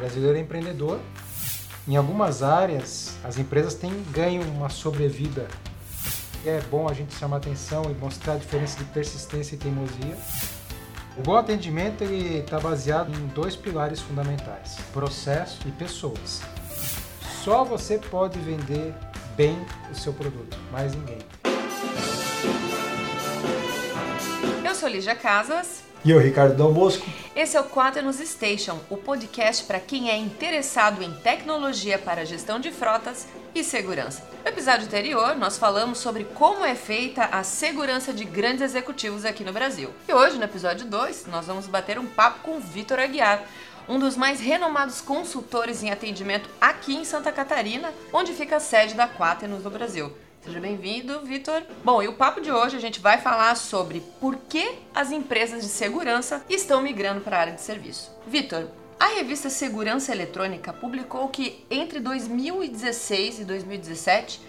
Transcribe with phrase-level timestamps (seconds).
[0.00, 0.98] brasileiro é empreendedor.
[1.86, 5.46] Em algumas áreas, as empresas têm ganho uma sobrevida.
[6.44, 10.16] É bom a gente chamar atenção e mostrar a diferença de persistência e teimosia.
[11.18, 16.40] O bom atendimento está baseado em dois pilares fundamentais: processo e pessoas.
[17.44, 18.94] Só você pode vender
[19.36, 19.58] bem
[19.90, 21.18] o seu produto, mais ninguém.
[24.64, 25.79] Eu sou Lígia Casas.
[26.02, 27.06] E eu, Ricardo Dal Bosco.
[27.36, 32.58] Esse é o Quaternos Station, o podcast para quem é interessado em tecnologia para gestão
[32.58, 34.26] de frotas e segurança.
[34.42, 39.44] No episódio anterior, nós falamos sobre como é feita a segurança de grandes executivos aqui
[39.44, 39.90] no Brasil.
[40.08, 43.44] E hoje, no episódio 2, nós vamos bater um papo com Vitor Aguiar,
[43.86, 48.94] um dos mais renomados consultores em atendimento aqui em Santa Catarina, onde fica a sede
[48.94, 50.10] da Quaternos no Brasil.
[50.42, 51.62] Seja bem-vindo, Vitor.
[51.84, 55.62] Bom, e o papo de hoje a gente vai falar sobre por que as empresas
[55.62, 58.10] de segurança estão migrando para a área de serviço.
[58.26, 58.68] Vitor,
[58.98, 64.40] a revista Segurança Eletrônica publicou que entre 2016 e 2017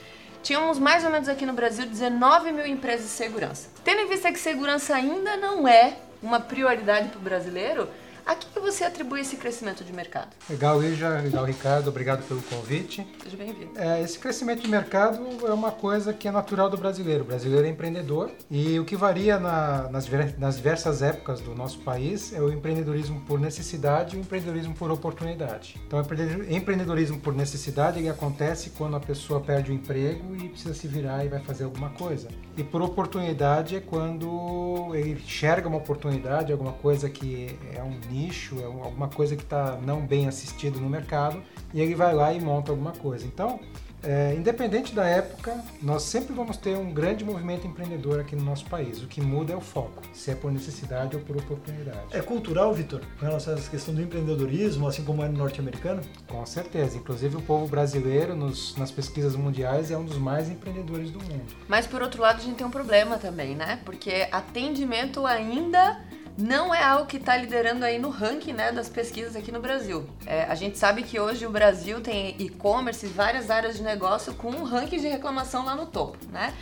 [0.41, 3.69] tínhamos mais ou menos aqui no Brasil 19 mil empresas de segurança.
[3.83, 7.89] Tendo em vista que segurança ainda não é uma prioridade para o brasileiro,
[8.25, 10.29] a que você atribui esse crescimento de mercado?
[10.49, 11.09] Legal, Lígia.
[11.09, 11.89] Legal, Ricardo.
[11.89, 13.05] Obrigado pelo convite.
[13.23, 13.71] Seja bem-vindo.
[13.75, 17.23] É, esse crescimento de mercado é uma coisa que é natural do brasileiro.
[17.23, 21.79] O brasileiro é empreendedor e o que varia na, nas, nas, diversas épocas do nosso
[21.79, 25.79] país é o empreendedorismo por necessidade e o empreendedorismo por oportunidade.
[25.87, 30.73] Então, o empreendedorismo por necessidade ele acontece quando a pessoa perde o emprego e precisa
[30.73, 32.27] se virar e vai fazer alguma coisa.
[32.55, 38.59] E por oportunidade é quando ele enxerga uma oportunidade, alguma coisa que é um nicho,
[38.59, 41.41] é alguma coisa que está não bem assistido no mercado,
[41.73, 43.25] e ele vai lá e monta alguma coisa.
[43.25, 43.59] Então,
[44.03, 48.65] é, independente da época, nós sempre vamos ter um grande movimento empreendedor aqui no nosso
[48.65, 49.01] país.
[49.03, 51.99] O que muda é o foco, se é por necessidade ou por oportunidade.
[52.11, 56.01] É cultural, Vitor, com relação a essa questão do empreendedorismo, assim como é no norte-americano?
[56.27, 56.97] Com certeza.
[56.97, 61.45] Inclusive, o povo brasileiro, nos, nas pesquisas mundiais, é um dos mais empreendedores do mundo.
[61.67, 63.79] Mas, por outro lado, a gente tem um problema também, né?
[63.85, 66.01] Porque atendimento ainda
[66.37, 70.07] não é algo que está liderando aí no ranking né, das pesquisas aqui no Brasil.
[70.25, 74.33] É, a gente sabe que hoje o Brasil tem e-commerce e várias áreas de negócio
[74.33, 76.53] com um ranking de reclamação lá no topo, né?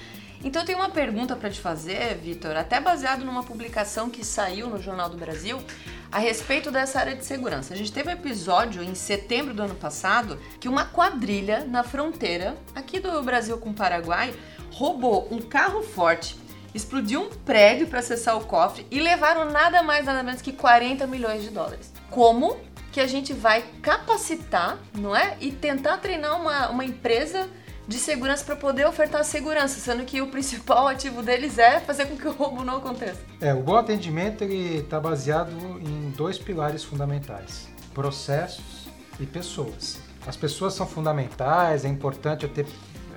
[0.44, 4.70] Então eu tenho uma pergunta para te fazer, Vitor, até baseado numa publicação que saiu
[4.70, 5.62] no Jornal do Brasil
[6.10, 7.74] a respeito dessa área de segurança.
[7.74, 12.56] A gente teve um episódio em setembro do ano passado que uma quadrilha na fronteira
[12.74, 14.34] aqui do Brasil com o Paraguai
[14.72, 16.38] roubou um carro forte
[16.74, 21.06] explodiu um prédio para acessar o cofre e levaram nada mais nada menos que 40
[21.08, 21.92] milhões de dólares.
[22.10, 22.58] Como
[22.92, 25.38] que a gente vai capacitar, não é?
[25.40, 27.48] E tentar treinar uma, uma empresa
[27.88, 32.16] de segurança para poder ofertar segurança, sendo que o principal ativo deles é fazer com
[32.16, 33.20] que o roubo não aconteça.
[33.42, 38.88] É, o bom atendimento ele está baseado em dois pilares fundamentais: processos
[39.20, 39.98] e pessoas.
[40.28, 42.68] As pessoas são fundamentais, é importante eu ter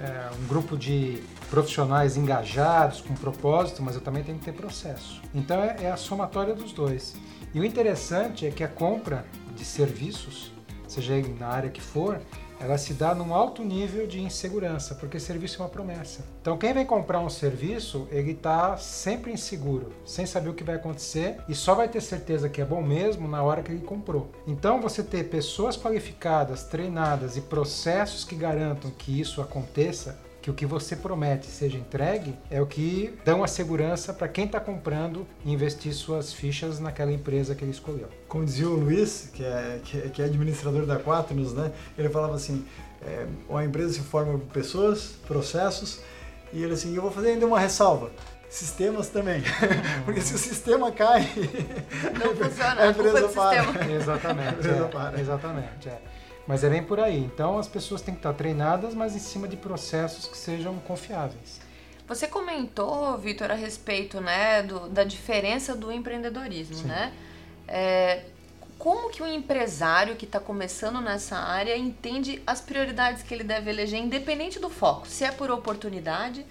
[0.00, 5.20] é, um grupo de profissionais engajados, com propósito, mas eu também tenho que ter processo.
[5.34, 7.14] Então é, é a somatória dos dois.
[7.52, 10.50] E o interessante é que a compra de serviços,
[10.88, 12.18] seja na área que for,
[12.58, 16.24] ela se dá num alto nível de insegurança, porque serviço é uma promessa.
[16.40, 20.76] Então, quem vem comprar um serviço, ele está sempre inseguro, sem saber o que vai
[20.76, 24.30] acontecer e só vai ter certeza que é bom mesmo na hora que ele comprou.
[24.46, 30.54] Então, você ter pessoas qualificadas, treinadas e processos que garantam que isso aconteça que o
[30.54, 35.24] que você promete seja entregue é o que dão a segurança para quem está comprando
[35.46, 38.08] investir suas fichas naquela empresa que ele escolheu.
[38.26, 41.72] Como dizia o Luiz, que é, que é, que é administrador da Quaternos, né?
[41.96, 42.66] ele falava assim,
[43.06, 46.00] é, uma empresa se forma por pessoas, processos,
[46.52, 48.10] e ele assim, eu vou fazer ainda uma ressalva,
[48.50, 49.42] sistemas também.
[50.04, 51.22] Porque se o sistema cai,
[52.20, 53.92] não funciona, a empresa para.
[53.92, 54.48] Exatamente.
[54.48, 55.20] A empresa é, para.
[55.20, 55.88] Exatamente.
[55.88, 55.98] É.
[56.46, 57.18] Mas é bem por aí.
[57.18, 61.60] Então as pessoas têm que estar treinadas, mas em cima de processos que sejam confiáveis.
[62.06, 66.88] Você comentou, Vitor, a respeito né, do, da diferença do empreendedorismo, Sim.
[66.88, 67.12] né?
[67.66, 68.24] É,
[68.82, 73.70] como que o empresário que está começando nessa área entende as prioridades que ele deve
[73.70, 76.44] eleger, independente do foco, se é por oportunidade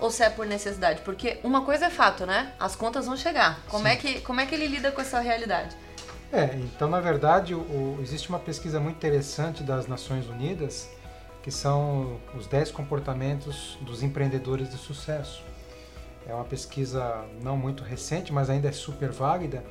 [0.00, 1.02] ou se é por necessidade?
[1.02, 2.54] Porque uma coisa é fato, né?
[2.58, 3.60] As contas vão chegar.
[3.68, 5.76] Como, é que, como é que ele lida com essa realidade?
[6.32, 10.88] É, então na verdade o, o, existe uma pesquisa muito interessante das Nações Unidas
[11.42, 15.42] que são os 10 comportamentos dos empreendedores de sucesso.
[16.26, 19.62] É uma pesquisa não muito recente, mas ainda é super válida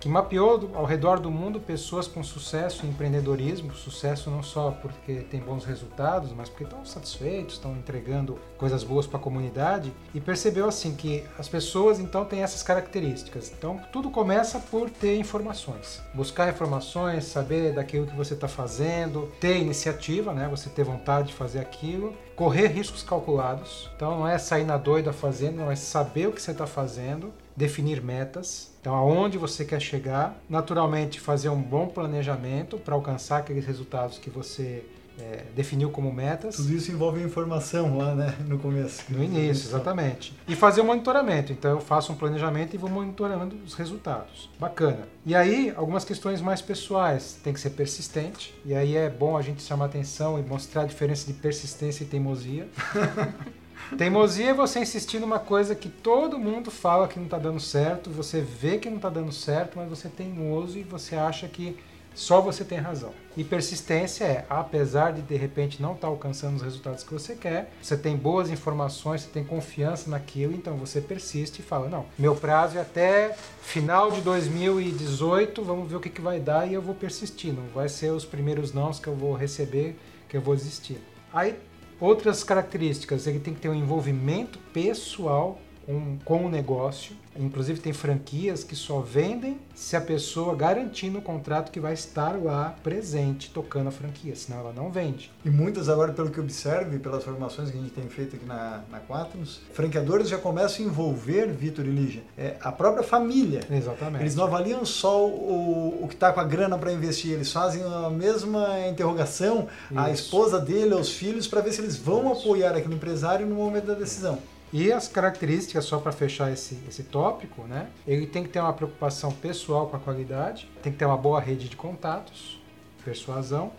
[0.00, 5.16] que mapeou ao redor do mundo pessoas com sucesso em empreendedorismo, sucesso não só porque
[5.16, 10.20] tem bons resultados, mas porque estão satisfeitos, estão entregando coisas boas para a comunidade e
[10.20, 13.52] percebeu assim que as pessoas então têm essas características.
[13.56, 19.58] Então tudo começa por ter informações, buscar informações, saber daquilo que você está fazendo, ter
[19.58, 20.48] iniciativa, né?
[20.48, 23.90] Você ter vontade de fazer aquilo, correr riscos calculados.
[23.96, 27.30] Então não é sair na doida fazendo, é saber o que você está fazendo
[27.60, 33.66] definir metas, então aonde você quer chegar, naturalmente fazer um bom planejamento para alcançar aqueles
[33.66, 34.84] resultados que você
[35.20, 36.56] é, definiu como metas.
[36.56, 39.04] Tudo isso envolve informação lá, né, no começo.
[39.08, 40.34] No início, exatamente.
[40.48, 41.52] E fazer o um monitoramento.
[41.52, 44.48] Então eu faço um planejamento e vou monitorando os resultados.
[44.58, 45.08] Bacana.
[45.26, 47.38] E aí, algumas questões mais pessoais.
[47.44, 48.54] Tem que ser persistente.
[48.64, 52.06] E aí é bom a gente chamar atenção e mostrar a diferença de persistência e
[52.06, 52.68] teimosia.
[53.96, 58.10] Teimosia é você insistir numa coisa que todo mundo fala que não está dando certo,
[58.10, 61.76] você vê que não está dando certo, mas você é teimoso e você acha que
[62.14, 63.12] só você tem razão.
[63.36, 67.34] E persistência é, apesar de de repente não estar tá alcançando os resultados que você
[67.34, 72.06] quer, você tem boas informações, você tem confiança naquilo, então você persiste e fala: não,
[72.18, 76.74] meu prazo é até final de 2018, vamos ver o que, que vai dar e
[76.74, 77.52] eu vou persistir.
[77.52, 79.96] Não vai ser os primeiros nãos que eu vou receber
[80.28, 81.00] que eu vou desistir.
[81.32, 81.56] Aí
[82.00, 87.14] Outras características, ele tem que ter um envolvimento pessoal com, com o negócio.
[87.40, 92.36] Inclusive tem franquias que só vendem se a pessoa garantir no contrato que vai estar
[92.40, 95.30] lá presente tocando a franquia, senão ela não vende.
[95.44, 98.82] E muitas agora, pelo que observe, pelas formações que a gente tem feito aqui na,
[98.90, 103.60] na Quaternos, franqueadores já começam a envolver, Vitor e Lígia, é, a própria família.
[103.70, 104.22] Exatamente.
[104.22, 107.82] Eles não avaliam só o, o que está com a grana para investir, eles fazem
[107.82, 109.98] a mesma interrogação Isso.
[109.98, 112.42] à esposa dele, aos filhos, para ver se eles vão Isso.
[112.42, 114.38] apoiar aquele empresário no momento da decisão.
[114.72, 117.88] E as características, só para fechar esse, esse tópico, né?
[118.06, 121.40] Ele tem que ter uma preocupação pessoal com a qualidade, tem que ter uma boa
[121.40, 122.60] rede de contatos,
[123.04, 123.72] persuasão,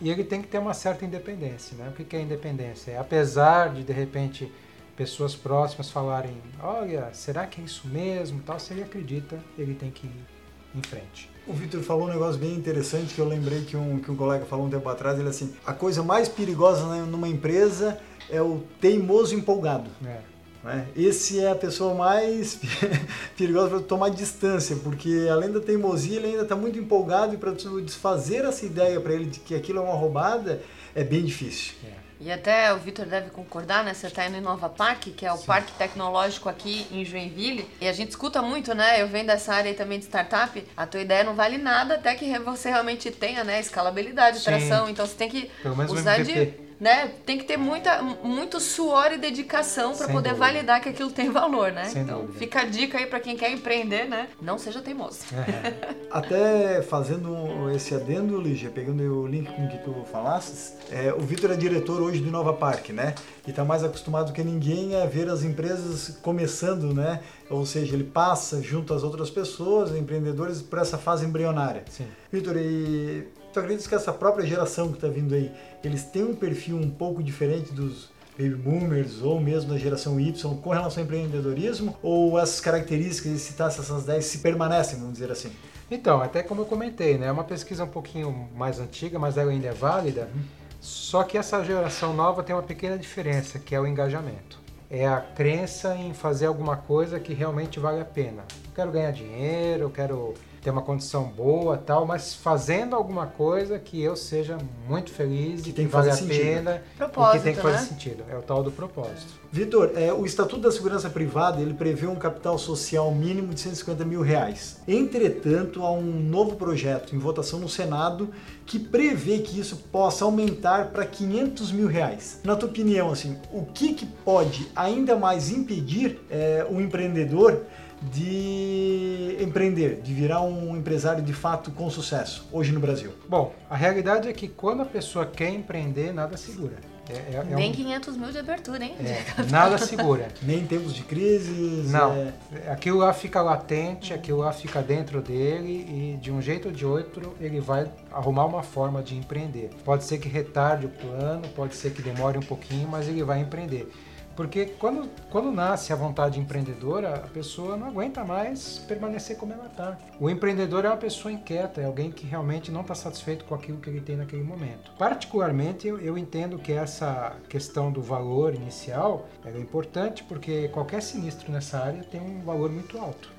[0.00, 1.88] e ele tem que ter uma certa independência, né?
[1.88, 2.90] O que é independência?
[2.92, 4.52] É apesar de, de repente,
[4.94, 8.42] pessoas próximas falarem, olha, será que é isso mesmo?
[8.42, 10.26] Tal, se ele acredita, ele tem que ir
[10.74, 11.30] em frente.
[11.46, 14.44] O Vitor falou um negócio bem interessante que eu lembrei que um, que um colega
[14.44, 15.18] falou um tempo atrás.
[15.18, 17.98] Ele assim: a coisa mais perigosa numa empresa
[18.28, 19.88] é o teimoso empolgado.
[20.04, 20.18] É.
[20.64, 20.88] Né?
[20.96, 22.58] Esse é a pessoa mais
[23.38, 27.52] perigosa para tomar distância, porque além da teimosia, ele ainda está muito empolgado e para
[27.52, 30.60] desfazer essa ideia para ele de que aquilo é uma roubada
[30.94, 31.74] é bem difícil.
[31.84, 32.05] É.
[32.18, 33.92] E até o Vitor deve concordar, né?
[33.92, 35.46] Você está indo em Nova Park, que é o Sim.
[35.46, 37.68] parque tecnológico aqui em Joinville.
[37.80, 39.02] E a gente escuta muito, né?
[39.02, 40.66] Eu venho dessa área também de startup.
[40.76, 43.60] A tua ideia não vale nada até que você realmente tenha, né?
[43.60, 44.44] Escalabilidade, Sim.
[44.44, 44.88] tração.
[44.88, 45.50] Então você tem que
[45.90, 47.12] usar de né?
[47.24, 50.46] Tem que ter muita, muito suor e dedicação para poder dúvida.
[50.46, 51.86] validar que aquilo tem valor, né?
[51.86, 52.38] Sem então, dúvida.
[52.38, 54.28] fica a dica aí para quem quer empreender, né?
[54.40, 55.20] Não seja teimoso.
[55.32, 55.96] É.
[56.10, 61.50] Até fazendo esse adendo, Lígia, pegando o link com que tu falasses, é, o Vitor
[61.50, 63.14] é diretor hoje do Nova Park, né?
[63.46, 67.20] E está mais acostumado que ninguém a ver as empresas começando, né?
[67.48, 71.84] Ou seja, ele passa junto às outras pessoas, empreendedores, por essa fase embrionária.
[71.88, 72.06] Sim.
[72.30, 75.50] Vitor, e tu acreditas que essa própria geração que está vindo aí,
[75.82, 80.56] eles têm um perfil um pouco diferente dos baby boomers ou mesmo da geração Y
[80.56, 81.96] com relação ao empreendedorismo?
[82.02, 85.50] Ou essas características, citasse essas 10, se permanecem, vamos dizer assim?
[85.90, 89.50] Então, até como eu comentei, né, é uma pesquisa um pouquinho mais antiga, mas ela
[89.50, 90.28] ainda é válida.
[90.34, 90.42] Uhum.
[90.80, 94.60] Só que essa geração nova tem uma pequena diferença, que é o engajamento.
[94.90, 98.44] É a crença em fazer alguma coisa que realmente vale a pena.
[98.66, 100.34] Eu quero ganhar dinheiro, eu quero
[100.66, 104.58] ter uma condição boa tal, mas fazendo alguma coisa que eu seja
[104.88, 106.40] muito feliz que e que vale a sentido.
[106.40, 107.82] pena propósito, e que tem que fazer né?
[107.82, 108.24] sentido.
[108.28, 109.32] É o tal do propósito.
[109.52, 114.04] Vitor, é, o Estatuto da Segurança Privada ele prevê um capital social mínimo de 150
[114.04, 114.78] mil reais.
[114.88, 118.28] Entretanto, há um novo projeto em votação no Senado
[118.66, 122.40] que prevê que isso possa aumentar para 500 mil reais.
[122.42, 127.62] Na tua opinião, assim, o que, que pode ainda mais impedir é, o empreendedor
[128.02, 133.12] de empreender, de virar um empresário de fato com sucesso hoje no Brasil?
[133.28, 136.74] Bom, a realidade é que quando a pessoa quer empreender, nada segura.
[137.08, 137.74] É, é, é Nem um...
[137.74, 138.94] 500 mil de abertura, hein?
[138.98, 140.28] É, nada segura.
[140.42, 141.88] Nem em tempos de crise.
[141.88, 142.12] Não.
[142.12, 142.32] É...
[142.70, 146.84] Aquilo lá fica latente, aquilo lá fica dentro dele e de um jeito ou de
[146.84, 149.70] outro ele vai arrumar uma forma de empreender.
[149.84, 153.40] Pode ser que retarde o plano, pode ser que demore um pouquinho, mas ele vai
[153.40, 153.88] empreender.
[154.36, 159.66] Porque quando, quando nasce a vontade empreendedora, a pessoa não aguenta mais permanecer como ela
[159.66, 159.96] está.
[160.20, 163.78] O empreendedor é uma pessoa inquieta, é alguém que realmente não está satisfeito com aquilo
[163.78, 164.92] que ele tem naquele momento.
[164.98, 171.50] Particularmente, eu, eu entendo que essa questão do valor inicial é importante porque qualquer sinistro
[171.50, 173.32] nessa área tem um valor muito alto.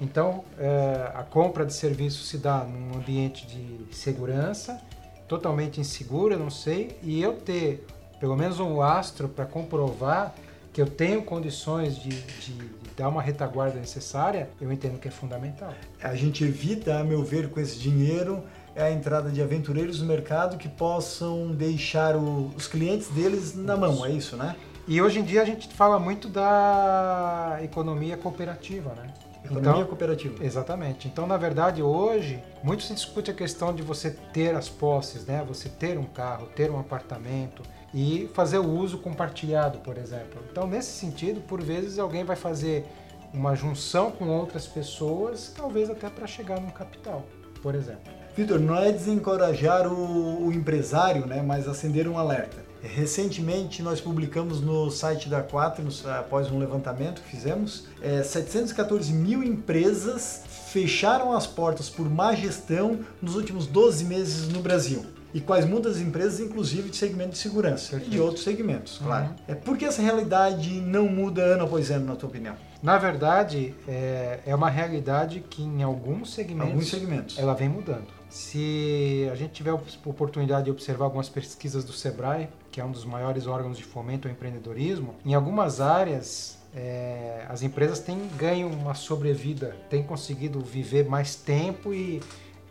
[0.00, 4.80] Então, é, a compra de serviço se dá num ambiente de segurança,
[5.28, 7.84] totalmente inseguro, eu não sei, e eu ter
[8.20, 10.34] pelo menos um lastro para comprovar
[10.72, 15.10] que eu tenho condições de, de, de, dar uma retaguarda necessária, eu entendo que é
[15.10, 15.72] fundamental.
[16.02, 20.06] A gente evita, a meu ver, com esse dinheiro, é a entrada de aventureiros no
[20.06, 23.80] mercado que possam deixar o, os clientes deles na isso.
[23.80, 24.54] mão, é isso, né?
[24.86, 29.12] E hoje em dia a gente fala muito da economia cooperativa, né?
[29.44, 30.44] Economia então, cooperativa.
[30.44, 31.08] Exatamente.
[31.08, 35.44] Então, na verdade, hoje, muito se discute a questão de você ter as posses, né?
[35.48, 37.62] Você ter um carro, ter um apartamento,
[37.94, 40.40] e fazer o uso compartilhado, por exemplo.
[40.50, 42.86] Então, nesse sentido, por vezes alguém vai fazer
[43.32, 47.24] uma junção com outras pessoas, talvez até para chegar num capital,
[47.62, 48.12] por exemplo.
[48.36, 52.58] Vitor, não é desencorajar o, o, empresário, né, mas acender um alerta.
[52.82, 55.84] Recentemente nós publicamos no site da Quatro,
[56.18, 63.00] após um levantamento que fizemos, é, 714 mil empresas fecharam as portas por má gestão
[63.20, 67.90] nos últimos 12 meses no Brasil e quais muitas empresas, inclusive de segmento de segurança
[67.90, 68.08] Perfeito.
[68.08, 69.26] e de outros segmentos, claro.
[69.26, 69.34] Uhum.
[69.48, 72.54] É, por que essa realidade não muda ano após ano, na tua opinião?
[72.82, 78.06] Na verdade, é, é uma realidade que em alguns segmentos, alguns segmentos ela vem mudando.
[78.28, 82.90] Se a gente tiver a oportunidade de observar algumas pesquisas do Sebrae, que é um
[82.90, 88.68] dos maiores órgãos de fomento ao empreendedorismo, em algumas áreas é, as empresas têm ganho
[88.68, 92.20] uma sobrevida, têm conseguido viver mais tempo e,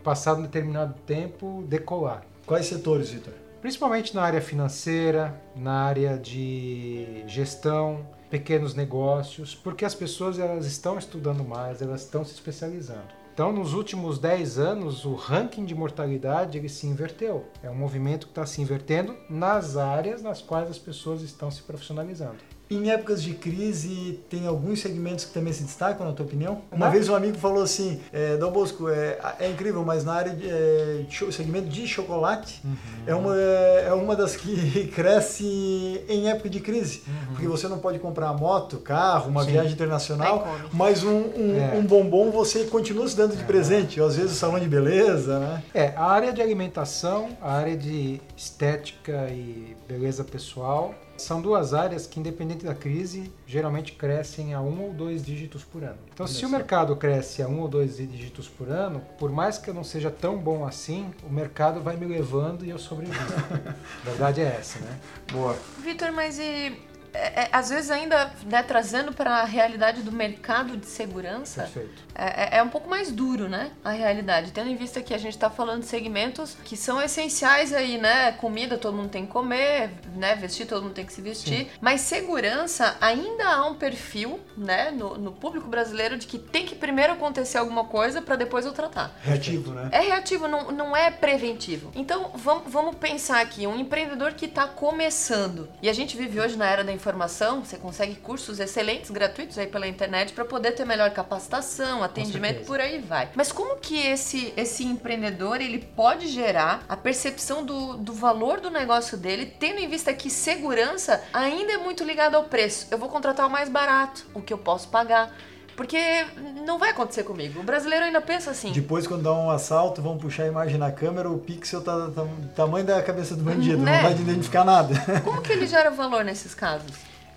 [0.03, 2.23] passado um determinado tempo, decolar.
[2.49, 3.31] Quais setores, Vitor?
[3.61, 10.97] Principalmente na área financeira, na área de gestão, pequenos negócios, porque as pessoas elas estão
[10.97, 13.19] estudando mais, elas estão se especializando.
[13.31, 17.45] Então, nos últimos 10 anos, o ranking de mortalidade ele se inverteu.
[17.61, 21.61] É um movimento que está se invertendo nas áreas nas quais as pessoas estão se
[21.61, 22.37] profissionalizando.
[22.71, 26.61] Em épocas de crise, tem alguns segmentos que também se destacam, na tua opinião?
[26.71, 26.91] Uma Não.
[26.91, 30.47] vez um amigo falou assim, é, Dom Bosco, é, é incrível, mas na área de,
[30.47, 32.75] é, de segmento de chocolate, uhum.
[33.07, 37.01] é, uma, é uma das que cresce em época de crise.
[37.07, 37.33] Uhum.
[37.33, 39.53] Porque você não pode comprar moto, carro, uma Sim.
[39.53, 41.75] viagem internacional, mas um, um, é.
[41.75, 43.45] um, bombom você continua se dando de é.
[43.45, 45.63] presente, às vezes o salão de beleza, né?
[45.73, 52.07] É, a área de alimentação, a área de estética e beleza pessoal, são duas áreas
[52.07, 55.97] que, independente da crise, geralmente crescem a um ou dois dígitos por ano.
[56.13, 59.69] Então, se o mercado cresce a um ou dois dígitos por ano, por mais que
[59.69, 63.19] eu não seja tão bom assim, o mercado vai me levando e eu sobrevivo.
[64.01, 64.99] a verdade é essa, né?
[65.31, 65.55] Boa.
[65.83, 70.77] Vitor, mas e é, é, às vezes ainda né, trazendo para a realidade do mercado
[70.77, 71.69] de segurança
[72.15, 73.71] é, é, é, um pouco mais duro, né?
[73.83, 77.73] A realidade, tendo em vista que a gente está falando de segmentos que são essenciais
[77.73, 78.33] aí, né?
[78.33, 80.35] Comida todo mundo tem que comer, né?
[80.35, 81.69] Vestir todo mundo tem que se vestir, Sim.
[81.79, 84.91] mas segurança ainda há um perfil, né?
[84.91, 88.73] No, no, público brasileiro de que tem que primeiro acontecer alguma coisa para depois eu
[88.73, 89.17] tratar.
[89.21, 89.89] Reativo, né?
[89.91, 91.91] É reativo, não, não é preventivo.
[91.95, 96.57] Então vamos, vamos pensar aqui, um empreendedor que está começando e a gente vive hoje
[96.57, 100.85] na era da informação, você consegue cursos excelentes, gratuitos aí pela internet para poder ter
[100.85, 103.29] melhor capacitação, atendimento, por aí vai.
[103.35, 108.69] Mas como que esse, esse empreendedor ele pode gerar a percepção do, do valor do
[108.69, 112.87] negócio dele, tendo em vista que segurança ainda é muito ligada ao preço.
[112.91, 115.33] Eu vou contratar o mais barato, o que eu posso pagar.
[115.79, 116.25] Porque
[116.65, 117.61] não vai acontecer comigo.
[117.61, 118.73] O brasileiro ainda pensa assim.
[118.73, 122.27] Depois, quando dá um assalto, vão puxar a imagem na câmera, o pixel tá, tá
[122.53, 123.95] tamanho da cabeça do bandido, né?
[123.95, 124.93] não vai identificar nada.
[125.23, 126.91] Como que ele gera valor nesses casos?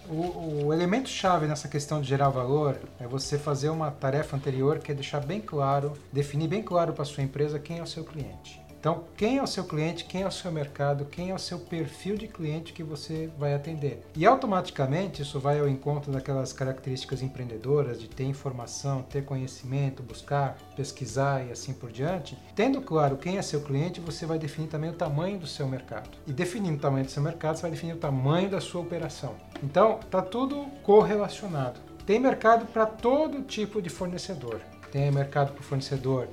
[0.09, 4.81] O, o elemento chave nessa questão de gerar valor é você fazer uma tarefa anterior
[4.81, 8.03] que é deixar bem claro, definir bem claro para sua empresa quem é o seu
[8.03, 8.61] cliente.
[8.83, 11.61] Então, quem é o seu cliente, quem é o seu mercado, quem é o seu
[11.61, 14.03] perfil de cliente que você vai atender.
[14.17, 20.59] E automaticamente isso vai ao encontro daquelas características empreendedoras de ter informação, ter conhecimento, buscar,
[20.75, 22.37] pesquisar e assim por diante.
[22.57, 26.11] Tendo claro quem é seu cliente, você vai definir também o tamanho do seu mercado.
[26.27, 29.37] E definindo o tamanho do seu mercado, você vai definir o tamanho da sua operação.
[29.62, 31.79] Então, tá tudo correlacionado.
[32.05, 34.61] Tem mercado para todo tipo de fornecedor.
[34.91, 36.27] Tem mercado para o fornecedor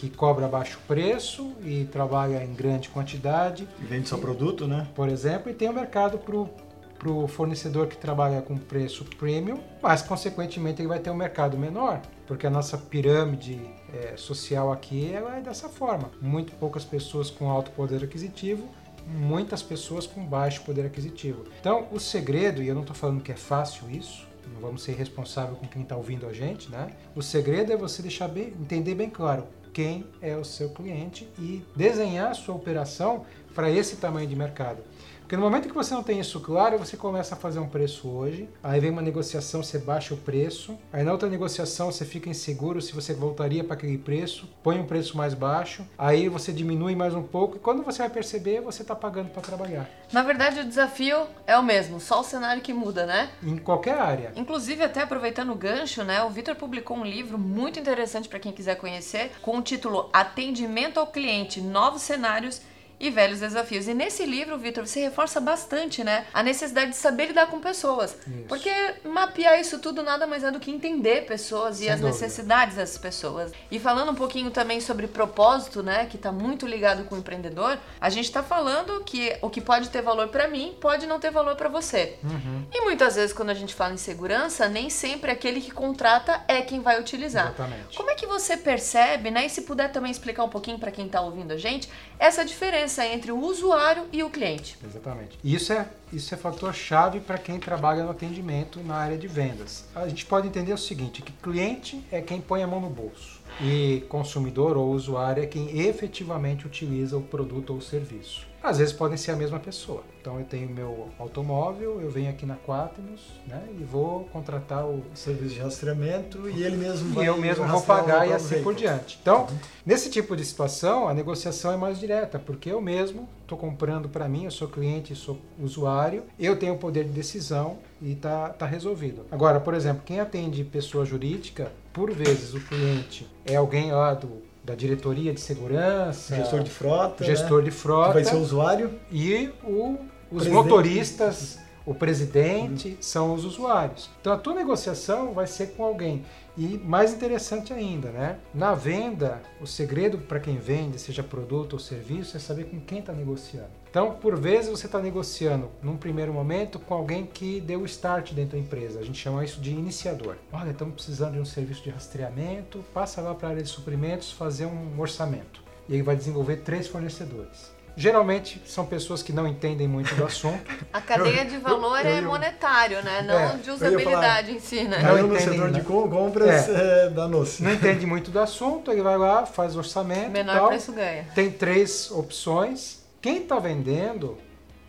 [0.00, 3.68] que cobra baixo preço e trabalha em grande quantidade.
[3.78, 4.88] E vende seu produto, né?
[4.94, 10.00] Por exemplo, e tem o mercado para o fornecedor que trabalha com preço premium, mas
[10.00, 13.60] consequentemente ele vai ter um mercado menor, porque a nossa pirâmide
[13.92, 16.10] é, social aqui ela é dessa forma.
[16.18, 18.66] Muito poucas pessoas com alto poder aquisitivo,
[19.06, 21.44] muitas pessoas com baixo poder aquisitivo.
[21.60, 24.92] Então, o segredo, e eu não estou falando que é fácil isso, não vamos ser
[24.92, 26.88] responsável com quem está ouvindo a gente, né?
[27.14, 31.62] O segredo é você deixar bem, entender bem claro quem é o seu cliente e
[31.74, 33.24] desenhar a sua operação
[33.54, 34.82] para esse tamanho de mercado.
[35.30, 38.08] Porque no momento que você não tem isso claro, você começa a fazer um preço
[38.08, 42.28] hoje, aí vem uma negociação, você baixa o preço, aí na outra negociação você fica
[42.28, 46.96] inseguro se você voltaria para aquele preço, põe um preço mais baixo, aí você diminui
[46.96, 49.88] mais um pouco e quando você vai perceber, você está pagando para trabalhar.
[50.12, 53.30] Na verdade, o desafio é o mesmo, só o cenário que muda, né?
[53.40, 54.32] Em qualquer área.
[54.34, 56.24] Inclusive, até aproveitando o gancho, né?
[56.24, 60.98] O Vitor publicou um livro muito interessante para quem quiser conhecer, com o título Atendimento
[60.98, 62.60] ao Cliente: Novos Cenários
[63.00, 63.88] e velhos desafios.
[63.88, 68.16] E nesse livro, Vitor, você reforça bastante, né, a necessidade de saber lidar com pessoas.
[68.26, 68.44] Isso.
[68.46, 68.70] Porque
[69.04, 72.20] mapear isso tudo nada mais é do que entender pessoas Sem e as dúvida.
[72.20, 73.52] necessidades dessas pessoas.
[73.70, 77.78] E falando um pouquinho também sobre propósito, né, que tá muito ligado com o empreendedor,
[77.98, 81.30] a gente tá falando que o que pode ter valor para mim pode não ter
[81.30, 82.18] valor para você.
[82.22, 82.66] Uhum.
[82.70, 86.60] E muitas vezes quando a gente fala em segurança, nem sempre aquele que contrata é
[86.60, 87.46] quem vai utilizar.
[87.46, 87.96] Exatamente.
[87.96, 89.46] Como é que você percebe, né?
[89.46, 91.88] E se puder também explicar um pouquinho para quem está ouvindo a gente,
[92.18, 94.76] essa diferença entre o usuário e o cliente.
[94.84, 95.38] Exatamente.
[95.42, 99.84] Isso é, isso é fator chave para quem trabalha no atendimento na área de vendas.
[99.94, 103.40] A gente pode entender o seguinte, que cliente é quem põe a mão no bolso
[103.60, 108.49] e consumidor ou usuário é quem efetivamente utiliza o produto ou serviço.
[108.62, 110.02] Às vezes podem ser a mesma pessoa.
[110.20, 115.02] Então eu tenho meu automóvel, eu venho aqui na Quaternos né, e vou contratar o
[115.14, 118.74] Serviço de rastreamento e ele mesmo e vai eu mesmo vou pagar e assim por
[118.74, 119.18] diante.
[119.20, 119.46] Então,
[119.84, 124.28] nesse tipo de situação, a negociação é mais direta, porque eu mesmo estou comprando para
[124.28, 128.66] mim, eu sou cliente, sou usuário, eu tenho o poder de decisão e tá, tá
[128.66, 129.24] resolvido.
[129.30, 134.42] Agora, por exemplo, quem atende pessoa jurídica, por vezes o cliente é alguém lá do,
[134.64, 137.74] da diretoria de segurança, Gestor de frota, gestor de né?
[137.74, 138.90] que frota vai ser o usuário.
[139.10, 139.96] e o-
[140.30, 140.52] os Presidente.
[140.54, 144.10] motoristas, o presidente, são os usuários.
[144.20, 146.24] Então a tua negociação vai ser com alguém.
[146.60, 148.38] E mais interessante ainda, né?
[148.52, 152.98] Na venda, o segredo para quem vende, seja produto ou serviço, é saber com quem
[152.98, 153.70] está negociando.
[153.88, 158.34] Então, por vezes, você está negociando, num primeiro momento, com alguém que deu o start
[158.34, 159.00] dentro da empresa.
[159.00, 160.36] A gente chama isso de iniciador.
[160.52, 164.30] Olha, estamos precisando de um serviço de rastreamento, passa lá para a área de suprimentos,
[164.30, 165.62] fazer um orçamento.
[165.88, 167.72] E aí vai desenvolver três fornecedores.
[168.00, 170.58] Geralmente são pessoas que não entendem muito do assunto.
[170.90, 173.20] A cadeia de valor eu- é eu- monetário, né?
[173.20, 174.96] Não É, de eu usabilidade em si, né?
[174.96, 175.78] Não Caiu no entendem, setor né?
[175.80, 177.62] de com- compras é, da Noce.
[177.62, 180.68] não entende muito do assunto, ele vai lá, faz orçamento Menor tal.
[180.68, 181.26] preço ganha.
[181.34, 183.00] Tem três opções.
[183.20, 184.38] Quem está vendendo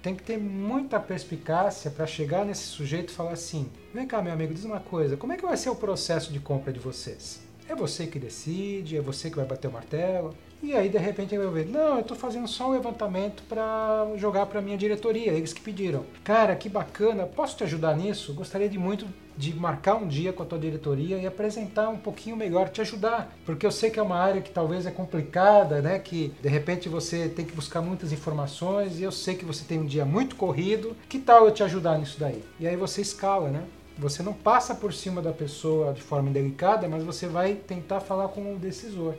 [0.01, 4.31] tem que ter muita perspicácia para chegar nesse sujeito e falar assim: vem cá, meu
[4.31, 7.41] amigo, diz uma coisa, como é que vai ser o processo de compra de vocês?
[7.67, 10.33] É você que decide, é você que vai bater o martelo.
[10.63, 14.07] E aí, de repente, ele vai ver: não, eu estou fazendo só um levantamento para
[14.15, 16.05] jogar para minha diretoria, eles que pediram.
[16.23, 18.33] Cara, que bacana, posso te ajudar nisso?
[18.33, 22.35] Gostaria de muito de marcar um dia com a tua diretoria e apresentar um pouquinho
[22.35, 25.97] melhor, te ajudar, porque eu sei que é uma área que talvez é complicada, né?
[25.97, 29.79] Que de repente você tem que buscar muitas informações e eu sei que você tem
[29.79, 30.95] um dia muito corrido.
[31.09, 32.43] Que tal eu te ajudar nisso daí?
[32.59, 33.63] E aí você escala, né?
[33.97, 38.29] Você não passa por cima da pessoa de forma indelicada, mas você vai tentar falar
[38.29, 39.15] com o decisor,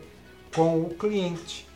[0.55, 1.67] com o cliente,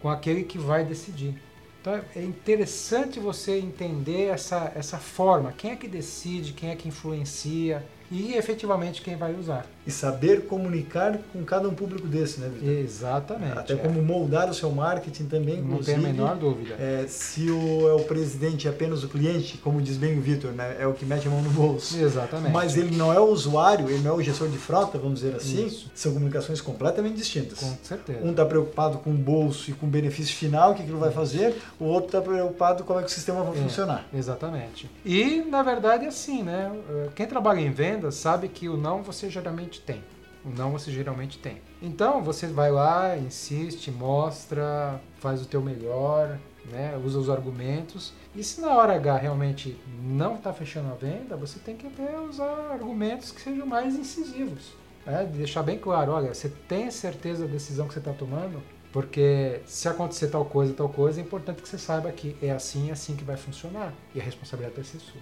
[0.00, 1.34] com aquele que vai decidir.
[1.80, 6.88] Então é interessante você entender essa, essa forma, quem é que decide, quem é que
[6.88, 9.64] influencia e efetivamente quem vai usar.
[9.86, 12.68] E saber comunicar com cada um público desse, né, Vitor?
[12.68, 13.58] Exatamente.
[13.58, 13.76] Até é.
[13.76, 16.74] como moldar o seu marketing também, Não tem a menor dúvida.
[16.78, 20.52] é, se o, é o presidente é apenas o cliente, como diz bem o Vitor,
[20.52, 21.98] né, é o que mete a mão no bolso.
[21.98, 22.52] Exatamente.
[22.52, 25.34] Mas ele não é o usuário, ele não é o gestor de frota, vamos dizer
[25.34, 25.66] assim.
[25.66, 25.90] Isso.
[25.94, 27.58] São comunicações completamente distintas.
[27.58, 28.20] Com certeza.
[28.22, 31.10] Um está preocupado com o bolso e com o benefício final, o que aquilo vai
[31.10, 33.62] fazer, o outro está preocupado como é que o sistema vai É.
[33.62, 34.06] funcionar.
[34.14, 34.88] Exatamente.
[35.04, 36.70] E, na verdade, é assim, né?
[37.14, 37.70] Quem trabalha em
[38.02, 40.02] vendas sabe que o não você geralmente tem.
[40.44, 41.62] O não você geralmente tem.
[41.80, 46.38] Então, você vai lá, insiste, mostra, faz o teu melhor,
[46.70, 47.00] né?
[47.04, 48.12] Usa os argumentos.
[48.34, 52.18] E se na hora H realmente não está fechando a venda, você tem que até
[52.18, 54.74] usar argumentos que sejam mais incisivos.
[55.06, 55.30] Né?
[55.32, 58.60] Deixar bem claro, olha, você tem certeza da decisão que você está tomando?
[58.92, 62.90] Porque se acontecer tal coisa, tal coisa, é importante que você saiba que é assim,
[62.90, 63.94] é assim que vai funcionar.
[64.14, 65.20] E a responsabilidade vai ser sua.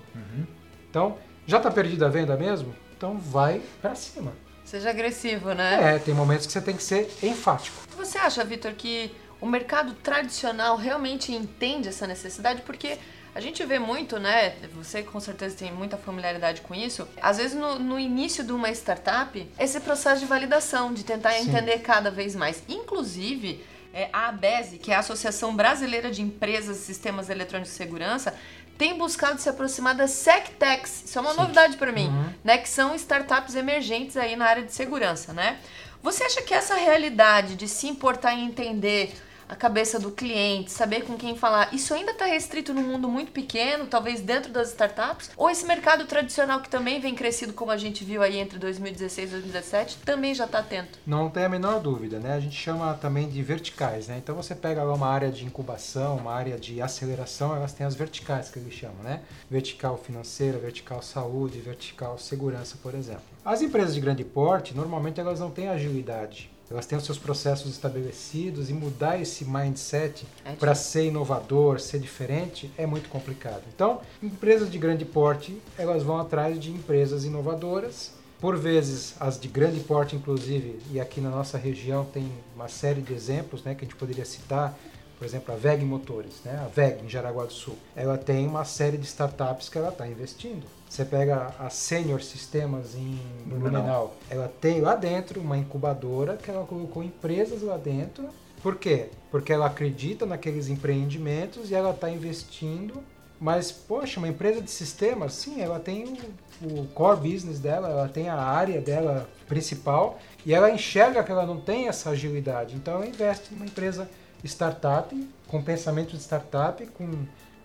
[0.90, 2.74] Então, já está perdida a venda mesmo?
[2.96, 4.32] Então vai para cima.
[4.64, 5.96] Seja agressivo, né?
[5.96, 7.76] É, tem momentos que você tem que ser enfático.
[7.96, 12.62] Você acha, Vitor, que o mercado tradicional realmente entende essa necessidade?
[12.62, 12.98] Porque
[13.34, 14.54] a gente vê muito, né?
[14.74, 17.06] Você com certeza tem muita familiaridade com isso.
[17.22, 21.48] Às vezes, no, no início de uma startup, esse processo de validação, de tentar Sim.
[21.48, 22.62] entender cada vez mais.
[22.68, 27.76] Inclusive, é, a ABESE, que é a Associação Brasileira de Empresas e Sistemas Eletrônicos de
[27.76, 28.34] Segurança,
[28.80, 31.02] tem buscado se aproximar das SecTechs.
[31.04, 31.36] Isso é uma Sim.
[31.40, 32.32] novidade para mim, Uhum.
[32.42, 32.56] né?
[32.56, 35.58] Que são startups emergentes aí na área de segurança, né?
[36.02, 39.12] Você acha que essa realidade de se importar e entender
[39.50, 41.74] a cabeça do cliente, saber com quem falar.
[41.74, 45.32] Isso ainda está restrito num mundo muito pequeno, talvez dentro das startups?
[45.36, 49.28] Ou esse mercado tradicional que também vem crescido, como a gente viu aí entre 2016
[49.28, 51.00] e 2017, também já está atento?
[51.04, 52.34] Não tem a menor dúvida, né?
[52.34, 54.18] A gente chama também de verticais, né?
[54.18, 57.96] Então você pega lá uma área de incubação, uma área de aceleração, elas têm as
[57.96, 59.20] verticais que eles chamam, né?
[59.50, 63.24] Vertical financeira, vertical saúde, vertical segurança, por exemplo.
[63.44, 67.70] As empresas de grande porte, normalmente elas não têm agilidade elas têm os seus processos
[67.70, 73.62] estabelecidos e mudar esse mindset é para ser inovador, ser diferente, é muito complicado.
[73.74, 78.12] Então, empresas de grande porte, elas vão atrás de empresas inovadoras.
[78.40, 83.02] Por vezes, as de grande porte, inclusive, e aqui na nossa região tem uma série
[83.02, 84.78] de exemplos né, que a gente poderia citar,
[85.20, 86.58] por exemplo, a VEG Motores, né?
[86.64, 90.08] a VEG em Jaraguá do Sul, ela tem uma série de startups que ela está
[90.08, 90.64] investindo.
[90.88, 96.64] Você pega a Senior Sistemas em Blumenau, ela tem lá dentro uma incubadora que ela
[96.64, 98.30] colocou empresas lá dentro.
[98.62, 99.08] Por quê?
[99.30, 103.04] Porque ela acredita naqueles empreendimentos e ela está investindo.
[103.38, 106.18] Mas, poxa, uma empresa de sistemas, sim, ela tem
[106.62, 111.30] o, o core business dela, ela tem a área dela principal e ela enxerga que
[111.30, 112.74] ela não tem essa agilidade.
[112.74, 114.08] Então, ela investe numa empresa
[114.48, 117.08] startup, com pensamento de startup, com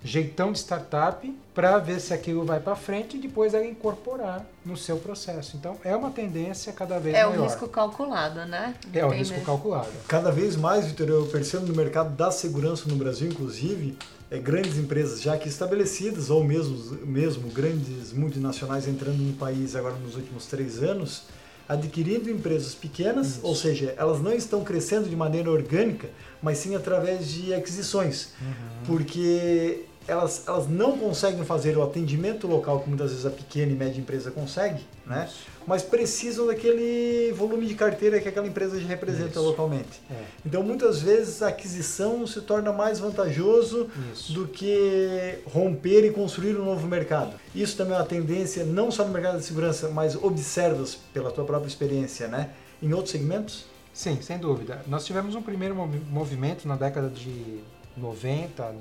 [0.03, 4.77] jeitão de startup, para ver se aquilo vai para frente e depois ela incorporar no
[4.77, 5.57] seu processo.
[5.57, 7.35] Então é uma tendência cada vez é maior.
[7.35, 8.75] É o risco calculado, né?
[8.93, 9.89] É o risco calculado.
[10.07, 13.97] Cada vez mais, Vitor, eu percebo no mercado da segurança no Brasil, inclusive,
[14.29, 19.95] é, grandes empresas já que estabelecidas, ou mesmo, mesmo grandes multinacionais entrando no país agora
[19.95, 21.23] nos últimos três anos,
[21.67, 23.39] adquirindo empresas pequenas, Isso.
[23.43, 26.09] ou seja, elas não estão crescendo de maneira orgânica,
[26.41, 28.33] mas sim através de aquisições.
[28.41, 28.85] Uhum.
[28.85, 33.75] Porque elas, elas não conseguem fazer o atendimento local que muitas vezes a pequena e
[33.75, 35.29] média empresa consegue, né?
[35.67, 39.41] mas precisam daquele volume de carteira que aquela empresa já representa Isso.
[39.41, 40.01] localmente.
[40.11, 40.23] É.
[40.45, 44.33] Então muitas vezes a aquisição se torna mais vantajoso Isso.
[44.33, 47.33] do que romper e construir um novo mercado.
[47.53, 51.45] Isso também é uma tendência não só no mercado de segurança, mas observas pela tua
[51.45, 52.51] própria experiência, né?
[52.81, 53.65] Em outros segmentos?
[53.93, 54.81] Sim, sem dúvida.
[54.87, 57.61] Nós tivemos um primeiro movimento na década de
[57.95, 58.75] 90,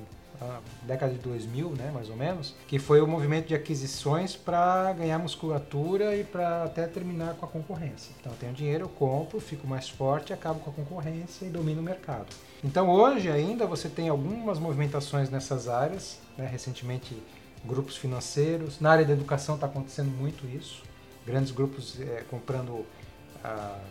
[0.82, 5.18] década de 2000, né, mais ou menos, que foi o movimento de aquisições para ganhar
[5.18, 8.12] musculatura e para até terminar com a concorrência.
[8.20, 11.80] Então, eu tenho dinheiro, eu compro, fico mais forte, acabo com a concorrência e domino
[11.80, 12.26] o mercado.
[12.62, 17.16] Então, hoje ainda você tem algumas movimentações nessas áreas, né, recentemente
[17.64, 20.82] grupos financeiros, na área da educação está acontecendo muito isso,
[21.26, 22.84] grandes grupos é, comprando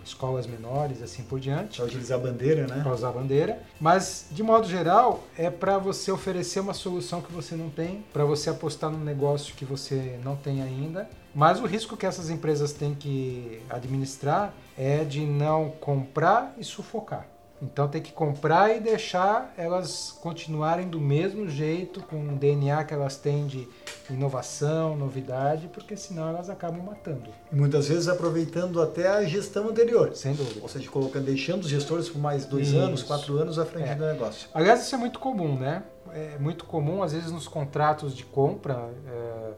[0.05, 1.77] escolas menores, assim por diante.
[1.77, 2.81] Para utilizar a bandeira, né?
[2.81, 3.61] Para usar a bandeira.
[3.79, 8.25] Mas, de modo geral, é para você oferecer uma solução que você não tem, para
[8.25, 11.09] você apostar num negócio que você não tem ainda.
[11.35, 17.25] Mas o risco que essas empresas têm que administrar é de não comprar e sufocar.
[17.63, 22.93] Então tem que comprar e deixar elas continuarem do mesmo jeito, com o DNA que
[22.93, 23.67] elas têm de
[24.09, 27.29] inovação, novidade, porque senão elas acabam matando.
[27.51, 30.13] E muitas vezes aproveitando até a gestão anterior.
[30.13, 30.59] Sem dúvida.
[30.61, 32.77] Ou seja, colocando, deixando os gestores por mais dois isso.
[32.77, 33.95] anos, quatro anos à frente é.
[33.95, 34.49] do negócio.
[34.53, 35.83] Aliás, isso é muito comum, né?
[36.11, 39.51] É muito comum, às vezes, nos contratos de compra, é,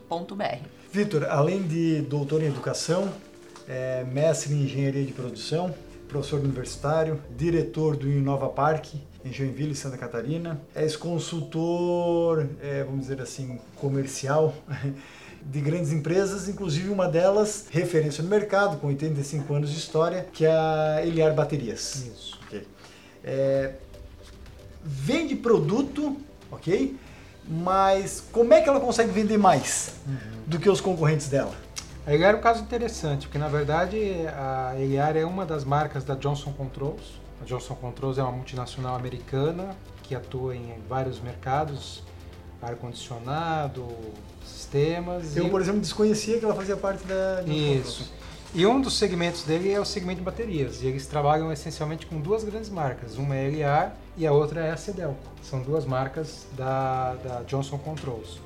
[0.92, 3.12] Vitor, além de doutor em educação,
[3.68, 5.74] é mestre em engenharia de produção,
[6.08, 13.22] professor universitário, diretor do Inova Park em Joinville, Santa Catarina, é consultor, é, vamos dizer
[13.22, 14.54] assim, comercial
[15.42, 20.44] de grandes empresas, inclusive uma delas referência no mercado, com 85 anos de história, que
[20.44, 22.06] é a Eliar Baterias.
[22.06, 22.38] Isso.
[22.46, 22.66] Ok.
[23.24, 23.72] É,
[24.84, 26.16] vende produto,
[26.50, 26.96] ok?
[27.48, 29.94] Mas como é que ela consegue vender mais
[30.46, 31.63] do que os concorrentes dela?
[32.06, 33.98] A Eliar é um caso interessante, porque na verdade
[34.36, 37.18] a Eliar é uma das marcas da Johnson Controls.
[37.40, 42.02] A Johnson Controls é uma multinacional americana que atua em vários mercados,
[42.60, 43.86] ar-condicionado,
[44.44, 45.34] sistemas.
[45.34, 47.40] Eu, e- por exemplo, desconhecia que ela fazia parte da.
[47.42, 48.12] Johnson Isso.
[48.54, 50.80] E um dos segmentos dele é o segmento de baterias.
[50.82, 53.16] E eles trabalham essencialmente com duas grandes marcas.
[53.16, 55.18] Uma é a Eliar e a outra é a Cedelco.
[55.42, 58.38] São duas marcas da, da Johnson Controls.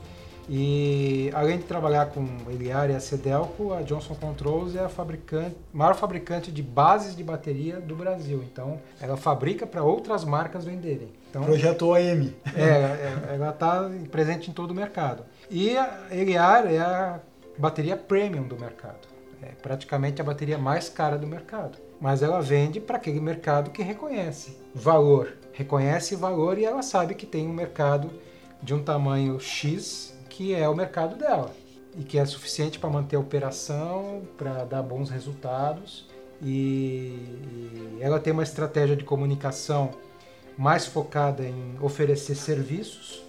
[0.49, 5.57] E além de trabalhar com Eliar e a Cedelco, a Johnson Controls é a fabricante,
[5.73, 8.43] maior fabricante de bases de bateria do Brasil.
[8.51, 11.13] Então, ela fabrica para outras marcas venderem.
[11.29, 12.33] Então, Projeto OM.
[12.57, 15.25] é, é, ela está presente em todo o mercado.
[15.51, 17.21] E a Eliar é a
[17.59, 19.07] bateria premium do mercado.
[19.43, 21.79] É praticamente a bateria mais cara do mercado.
[22.01, 25.35] Mas ela vende para aquele mercado que reconhece valor.
[25.53, 28.11] Reconhece valor e ela sabe que tem um mercado
[28.63, 31.51] de um tamanho X que é o mercado dela.
[31.97, 36.09] E que é suficiente para manter a operação, para dar bons resultados.
[36.41, 36.47] E,
[37.53, 39.91] e ela tem uma estratégia de comunicação
[40.57, 43.21] mais focada em oferecer serviços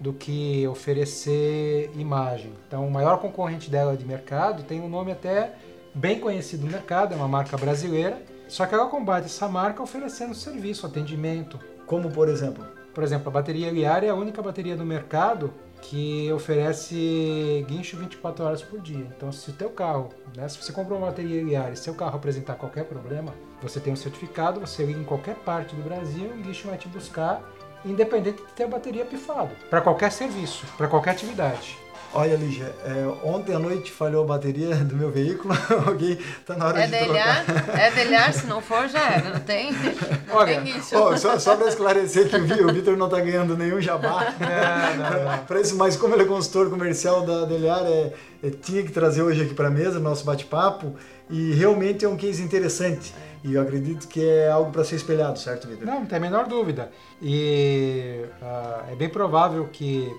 [0.00, 2.54] do que oferecer imagem.
[2.66, 5.56] Então, o maior concorrente dela de mercado tem um nome até
[5.94, 10.34] bem conhecido no mercado, é uma marca brasileira, só que ela combate essa marca oferecendo
[10.34, 11.60] serviço, atendimento.
[11.86, 12.64] Como, por exemplo,
[12.96, 15.52] Por exemplo, a bateria Liar é a única bateria no mercado
[15.88, 19.06] que oferece guincho 24 horas por dia.
[19.16, 22.16] Então, se o teu carro, né, se você comprou uma bateria Liar e seu carro
[22.16, 26.42] apresentar qualquer problema, você tem um certificado, você liga em qualquer parte do Brasil, o
[26.42, 27.42] guincho vai te buscar,
[27.84, 31.78] independente de ter a bateria pifado, para qualquer serviço, para qualquer atividade.
[32.14, 35.54] Olha, Lígia, é, ontem à noite falhou a bateria do meu veículo,
[35.88, 36.18] ok?
[36.46, 37.44] Tá na hora É de trocar.
[37.44, 37.78] delhar?
[37.80, 39.30] É delhar, se não for, já era.
[39.30, 39.72] Não tem,
[40.26, 40.96] não Olha, tem isso.
[40.96, 44.34] Ó, só, só para esclarecer que o Vi- o Vitor não tá ganhando nenhum jabá.
[45.46, 49.22] Pra isso, mas como ele é consultor comercial da Deliar, é, é, tinha que trazer
[49.22, 50.94] hoje aqui para mesa nosso bate-papo
[51.30, 53.14] e realmente é um case interessante.
[53.44, 55.86] E eu acredito que é algo para ser espelhado, certo, Vitor?
[55.86, 56.90] Não, não tem a menor dúvida.
[57.22, 60.10] E ah, é bem provável que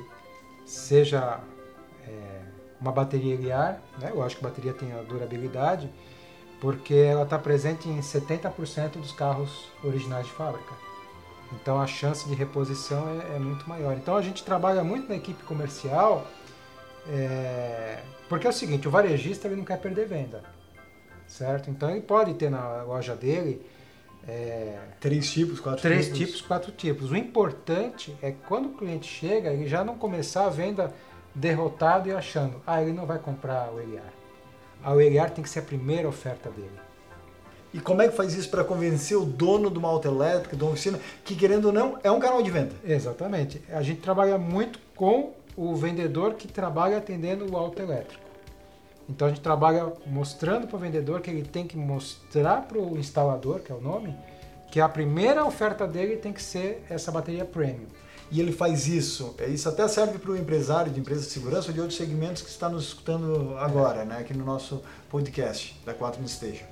[0.65, 1.56] seja é,
[2.79, 4.11] uma bateria Liar, né?
[4.13, 5.89] eu acho que a bateria tem a durabilidade,
[6.59, 10.73] porque ela está presente em 70% dos carros originais de fábrica.
[11.53, 13.95] Então a chance de reposição é, é muito maior.
[13.95, 16.27] Então a gente trabalha muito na equipe comercial,
[17.09, 20.43] é, porque é o seguinte, o varejista ele não quer perder venda,
[21.27, 21.69] certo?
[21.69, 23.65] Então ele pode ter na loja dele
[24.27, 26.19] é, Três tipos, quatro Três tipos.
[26.19, 27.11] tipos, quatro tipos.
[27.11, 30.93] O importante é que quando o cliente chega, ele já não começar a venda
[31.37, 34.11] derrotado e achando, ah, ele não vai comprar o Eliar.
[34.83, 36.79] A Eliar tem que ser a primeira oferta dele.
[37.73, 40.71] E como é que faz isso para convencer o dono de uma autoelétrica, de uma
[40.71, 42.73] oficina, que querendo ou não, é um canal de venda?
[42.83, 43.61] Exatamente.
[43.69, 48.25] A gente trabalha muito com o vendedor que trabalha atendendo o autoelétrico.
[49.09, 52.97] Então a gente trabalha mostrando para o vendedor que ele tem que mostrar para o
[52.97, 54.15] instalador, que é o nome,
[54.71, 57.87] que a primeira oferta dele tem que ser essa bateria premium.
[58.29, 59.35] E ele faz isso.
[59.37, 62.41] É, Isso até serve para o empresário de empresa de segurança ou de outros segmentos
[62.41, 66.65] que está nos escutando agora, né, aqui no nosso podcast da 4 Station.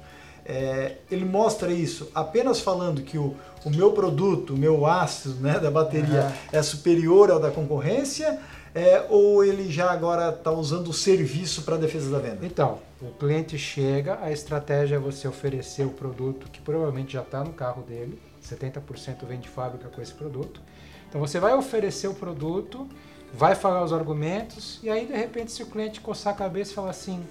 [0.47, 5.59] É, ele mostra isso apenas falando que o, o meu produto, o meu ácido né,
[5.59, 8.39] da bateria é superior ao da concorrência,
[8.75, 12.45] é, ou ele já agora está usando o serviço para a defesa da venda?
[12.45, 17.43] Então, o cliente chega, a estratégia é você oferecer o produto que provavelmente já está
[17.43, 20.61] no carro dele, 70% vem de fábrica com esse produto.
[21.09, 22.87] Então você vai oferecer o produto,
[23.33, 26.75] vai falar os argumentos, e aí de repente se o cliente coçar a cabeça e
[26.75, 27.23] falar assim,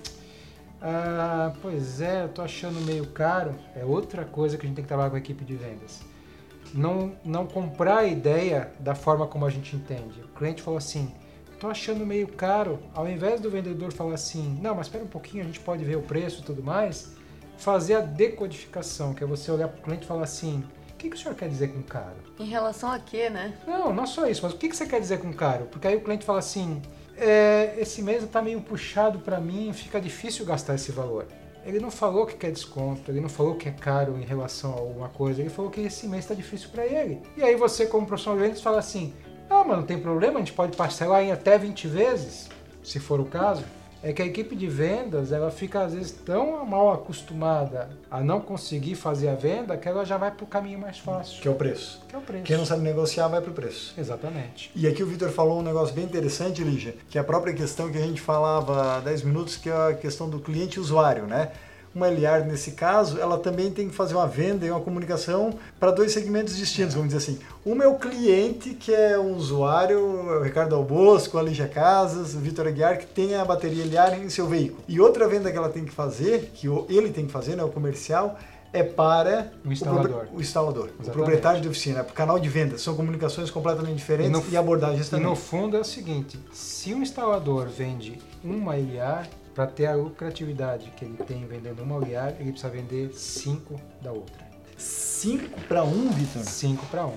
[0.81, 4.85] ah, pois é, eu tô achando meio caro, é outra coisa que a gente tem
[4.85, 6.01] que trabalhar com a equipe de vendas.
[6.75, 10.21] Não, não comprar a ideia da forma como a gente entende.
[10.21, 11.11] O cliente falou assim,
[11.59, 15.43] tô achando meio caro, ao invés do vendedor falar assim, não, mas espera um pouquinho,
[15.43, 17.15] a gente pode ver o preço e tudo mais,
[17.57, 20.63] fazer a decodificação, que é você olhar para o cliente e falar assim,
[20.95, 22.17] o que, que o senhor quer dizer com caro?
[22.39, 23.53] Em relação a quê, né?
[23.67, 25.67] Não, não só isso, mas o que, que você quer dizer com caro?
[25.67, 26.81] Porque aí o cliente fala assim,
[27.17, 31.27] é, esse mês está meio puxado para mim, fica difícil gastar esse valor.
[31.67, 34.79] Ele não falou que quer desconto, ele não falou que é caro em relação a
[34.79, 37.21] alguma coisa, ele falou que esse mês está difícil para ele.
[37.37, 39.13] E aí você, como profissional de vendas, fala assim,
[39.51, 42.49] ah, mas não tem problema, a gente pode parcelar em até 20 vezes,
[42.83, 43.65] se for o caso.
[44.05, 48.39] É que a equipe de vendas ela fica às vezes tão mal acostumada a não
[48.39, 51.41] conseguir fazer a venda que ela já vai para o caminho mais fácil.
[51.41, 52.03] Que é o preço.
[52.07, 52.45] Que é o preço.
[52.45, 53.95] Quem não sabe negociar vai para o preço.
[53.99, 54.71] Exatamente.
[54.77, 57.91] E aqui o Vitor falou um negócio bem interessante, Lígia, que é a própria questão
[57.91, 61.51] que a gente falava há 10 minutos, que é a questão do cliente usuário, né?
[61.95, 65.91] Uma LR nesse caso, ela também tem que fazer uma venda e uma comunicação para
[65.91, 67.39] dois segmentos distintos, vamos dizer assim.
[67.65, 72.39] Uma é o cliente, que é um usuário, o Ricardo Albosco, a Lígia Casas, o
[72.39, 74.83] Vitor Aguiar, que tem a bateria LR em seu veículo.
[74.89, 77.69] E outra venda que ela tem que fazer, que ele tem que fazer, né, o
[77.69, 78.39] comercial,
[78.73, 82.49] é para o instalador, o, o instalador, o proprietário de oficina, para o canal de
[82.49, 82.77] venda.
[82.77, 85.27] São comunicações completamente diferentes e, no, e abordagens também.
[85.27, 89.95] E no fundo é o seguinte, se o instalador vende uma LR, para ter a
[89.95, 94.45] lucratividade que ele tem vendendo uma olhar, ele precisa vender 5 da outra.
[94.77, 96.43] 5 para 1, Vitor?
[96.43, 97.13] 5 para 1.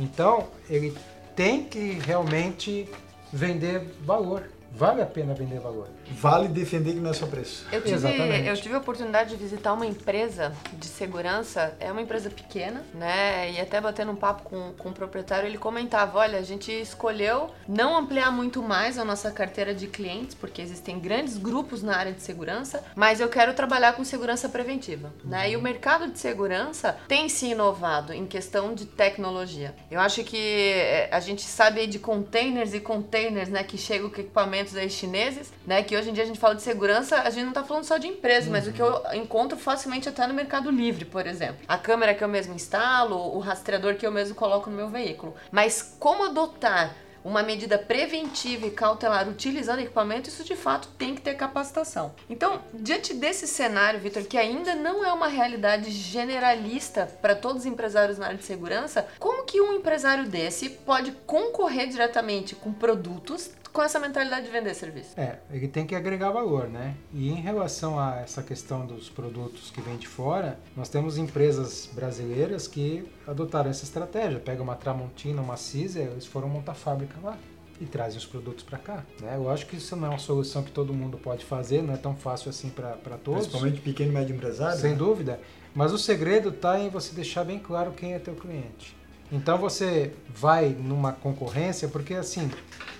[0.00, 0.96] Então, ele
[1.36, 2.88] tem que realmente
[3.32, 5.88] vender valor vale a pena vender valor.
[6.12, 7.66] Vale defender que não é só preço.
[7.72, 8.48] Eu tive, Exatamente.
[8.48, 13.52] eu tive a oportunidade de visitar uma empresa de segurança, é uma empresa pequena, né?
[13.52, 17.50] E até batendo um papo com, com o proprietário, ele comentava: olha, a gente escolheu
[17.68, 22.12] não ampliar muito mais a nossa carteira de clientes, porque existem grandes grupos na área
[22.12, 25.30] de segurança, mas eu quero trabalhar com segurança preventiva, uhum.
[25.30, 25.50] né?
[25.50, 29.74] E o mercado de segurança tem se inovado em questão de tecnologia.
[29.90, 33.62] Eu acho que eh, a gente sabe de containers e containers, né?
[33.62, 35.82] Que chegam com equipamento equipamentos aí chineses, né?
[35.82, 37.98] Que hoje em dia a gente fala de segurança, a gente não está falando só
[37.98, 38.52] de empresa, uhum.
[38.52, 41.58] mas o que eu encontro facilmente até no Mercado Livre, por exemplo.
[41.66, 45.34] A câmera que eu mesmo instalo, o rastreador que eu mesmo coloco no meu veículo.
[45.50, 46.94] Mas como adotar
[47.24, 52.14] uma medida preventiva e cautelar utilizando equipamento, isso de fato tem que ter capacitação.
[52.28, 57.66] Então, diante desse cenário, Vitor, que ainda não é uma realidade generalista para todos os
[57.66, 63.50] empresários na área de segurança, como que um empresário desse pode concorrer diretamente com produtos
[63.72, 65.18] com essa mentalidade de vender serviço?
[65.18, 66.94] É, ele tem que agregar valor, né?
[67.12, 71.88] E em relação a essa questão dos produtos que vêm de fora, nós temos empresas
[71.92, 74.38] brasileiras que adotaram essa estratégia.
[74.38, 77.38] Pega uma Tramontina, uma Caesar, eles foram montar fábrica lá
[77.80, 79.04] e trazem os produtos para cá.
[79.20, 79.34] Né?
[79.36, 81.96] Eu acho que isso não é uma solução que todo mundo pode fazer, não é
[81.96, 83.46] tão fácil assim para todos.
[83.46, 84.78] Principalmente pequeno e médio empresário.
[84.78, 84.96] Sem né?
[84.96, 85.40] dúvida.
[85.74, 88.99] Mas o segredo está em você deixar bem claro quem é teu cliente.
[89.32, 92.50] Então você vai numa concorrência, porque assim,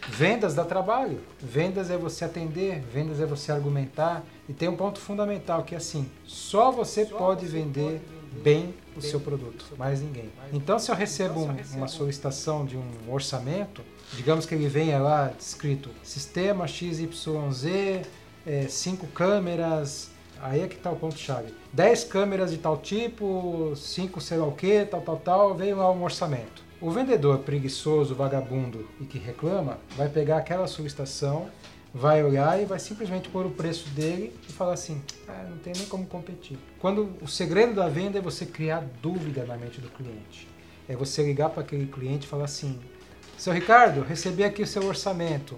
[0.09, 1.21] vendas dá trabalho.
[1.41, 4.25] Vendas é você atender, vendas é você argumentar.
[4.49, 8.01] E tem um ponto fundamental que é assim, só você pode vender
[8.43, 10.31] bem o seu produto, mais ninguém.
[10.53, 13.83] Então, se eu recebo um, uma solicitação de um orçamento,
[14.15, 17.65] digamos que ele venha lá escrito sistema XYZ,
[18.47, 20.11] é, cinco câmeras,
[20.43, 21.55] aí é que está o ponto-chave.
[21.73, 25.91] 10 câmeras de tal tipo, 5 sei lá o que, tal, tal, tal, veio lá
[25.91, 26.63] um orçamento.
[26.81, 31.49] O vendedor preguiçoso, vagabundo e que reclama, vai pegar aquela solicitação
[31.93, 35.73] vai olhar e vai simplesmente pôr o preço dele e falar assim, ah, não tem
[35.77, 36.59] nem como competir.
[36.79, 40.49] Quando o segredo da venda é você criar dúvida na mente do cliente.
[40.89, 42.79] É você ligar para aquele cliente e falar assim,
[43.37, 45.57] seu Ricardo, recebi aqui o seu orçamento.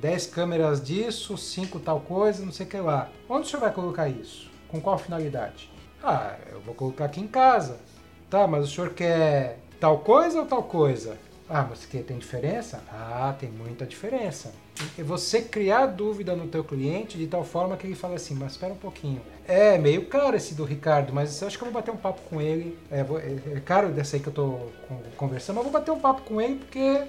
[0.00, 3.08] 10 câmeras disso, 5 tal coisa, não sei o que lá.
[3.28, 4.50] Onde o senhor vai colocar isso?
[4.68, 5.70] Com qual finalidade?
[6.02, 7.78] Ah, eu vou colocar aqui em casa.
[8.30, 11.18] Tá, mas o senhor quer tal coisa ou tal coisa?
[11.48, 12.80] Ah, mas que tem diferença?
[12.90, 14.52] Ah, tem muita diferença.
[14.96, 18.52] É você criar dúvida no teu cliente de tal forma que ele fala assim, mas
[18.52, 19.20] espera um pouquinho.
[19.48, 22.20] É meio caro esse do Ricardo, mas eu acho que eu vou bater um papo
[22.30, 22.78] com ele.
[22.90, 24.60] É, é, é caro dessa aí que eu tô
[25.16, 27.02] conversando, mas eu vou bater um papo com ele porque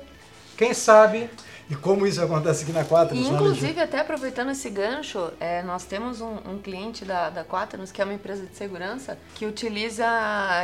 [0.58, 1.30] quem sabe
[1.72, 3.28] e como isso acontece aqui na Quaternos.
[3.28, 8.02] Inclusive, até aproveitando esse gancho, é, nós temos um, um, cliente da, da Quaternos, que
[8.02, 10.06] é uma empresa de segurança, que utiliza,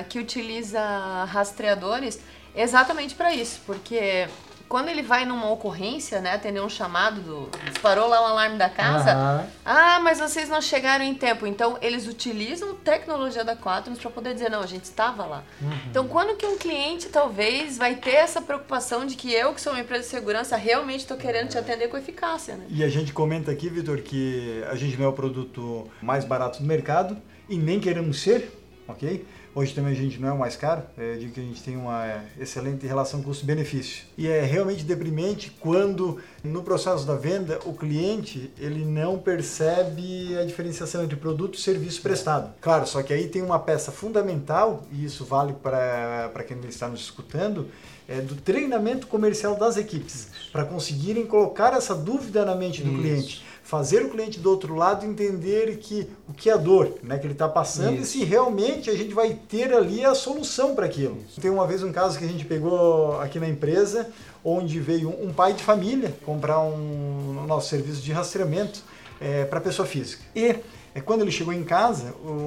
[0.10, 0.80] que utiliza
[1.26, 2.20] rastreadores
[2.58, 4.28] Exatamente para isso, porque
[4.68, 7.50] quando ele vai numa ocorrência, né, atender um chamado do.
[7.70, 9.16] Disparou lá o alarme da casa.
[9.16, 9.48] Uhum.
[9.66, 11.48] Ah, mas vocês não chegaram em tempo.
[11.48, 15.44] Então, eles utilizam tecnologia da Quaternos para poder dizer, não, a gente estava lá.
[15.62, 15.72] Uhum.
[15.90, 19.74] Então, quando que um cliente talvez vai ter essa preocupação de que eu, que sou
[19.74, 22.66] uma empresa de segurança, realmente estou querendo te atender com eficácia, né?
[22.70, 26.60] E a gente comenta aqui, Vitor, que a gente não é o produto mais barato
[26.60, 27.18] do mercado
[27.50, 28.52] e nem queremos ser,
[28.88, 29.26] ok?
[29.58, 31.64] Hoje também a gente não é o mais caro, é, eu digo que a gente
[31.64, 34.04] tem uma excelente relação custo-benefício.
[34.16, 40.46] E é realmente deprimente quando no processo da venda o cliente ele não percebe a
[40.46, 42.54] diferenciação entre produto e serviço prestado.
[42.62, 47.02] Claro, só que aí tem uma peça fundamental, e isso vale para quem está nos
[47.02, 47.68] escutando,
[48.08, 53.02] é, do treinamento comercial das equipes, para conseguirem colocar essa dúvida na mente do Isso.
[53.02, 57.18] cliente fazer o cliente do outro lado entender que o que é a dor né,
[57.18, 58.18] que ele está passando Isso.
[58.18, 61.18] e se realmente a gente vai ter ali a solução para aquilo.
[61.28, 61.42] Isso.
[61.42, 64.10] Tem uma vez um caso que a gente pegou aqui na empresa,
[64.42, 68.82] onde veio um pai de família comprar um, nosso serviço de rastreamento
[69.20, 70.24] é, para pessoa física.
[70.34, 70.56] E
[70.96, 72.46] é, quando ele chegou em casa, o,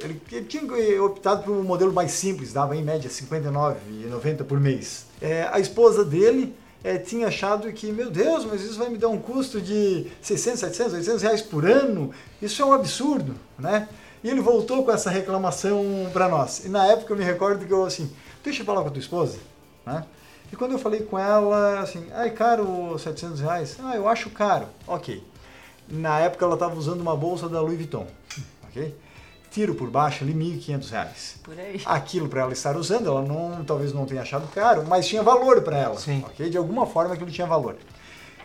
[0.00, 0.62] ele, ele, tinha
[1.02, 5.06] optado por um modelo mais simples, dava em média R$ 59,90 por mês.
[5.20, 9.08] É, a esposa dele é, tinha achado que, meu Deus, mas isso vai me dar
[9.08, 13.88] um custo de 600, 700, 800 reais por ano, isso é um absurdo, né?
[14.22, 16.64] E ele voltou com essa reclamação para nós.
[16.64, 18.10] E na época eu me recordo que eu assim,
[18.42, 19.38] deixa eu falar com a tua esposa,
[19.84, 20.04] né?
[20.52, 23.76] E quando eu falei com ela, assim, ai, caro 700 reais?
[23.82, 24.66] Ah, eu acho caro.
[24.86, 25.22] Ok.
[25.88, 28.06] Na época ela estava usando uma bolsa da Louis Vuitton,
[28.64, 28.94] ok?
[29.56, 31.36] Tiro por baixo ali, 1.500 reais.
[31.42, 31.80] Por aí.
[31.86, 35.62] Aquilo para ela estar usando, ela não, talvez não tenha achado caro, mas tinha valor
[35.62, 36.22] para ela, Sim.
[36.26, 36.50] ok?
[36.50, 37.74] De alguma forma aquilo tinha valor.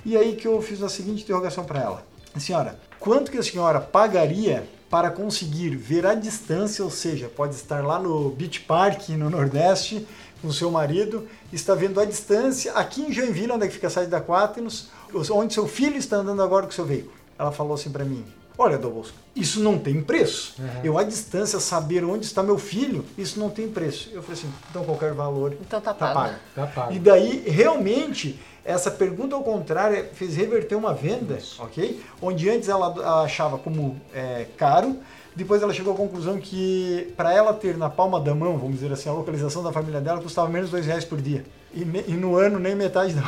[0.05, 2.05] E aí que eu fiz a seguinte interrogação para ela.
[2.39, 7.83] Senhora, quanto que a senhora pagaria para conseguir ver a distância, ou seja, pode estar
[7.85, 10.07] lá no Beach Park, no Nordeste,
[10.41, 13.89] com seu marido, está vendo a distância, aqui em Joinville, onde é que fica a
[13.89, 17.15] sede da Quaternos, onde seu filho está andando agora com seu veículo.
[17.37, 18.23] Ela falou assim para mim,
[18.61, 20.55] olha, Dobosco, isso não tem preço.
[20.59, 20.65] Uhum.
[20.83, 24.09] Eu, à distância, saber onde está meu filho, isso não tem preço.
[24.13, 26.35] Eu falei assim, então qualquer valor Então tá tá pago.
[26.55, 26.93] Tá pago.
[26.93, 32.01] E daí, realmente, essa pergunta ao contrário fez reverter uma venda, ok?
[32.21, 34.97] Onde antes ela achava como é, caro,
[35.35, 38.91] depois ela chegou à conclusão que para ela ter na palma da mão, vamos dizer
[38.91, 41.45] assim, a localização da família dela custava menos de dois reais por dia.
[41.73, 43.23] E, ne- e no ano nem metade da,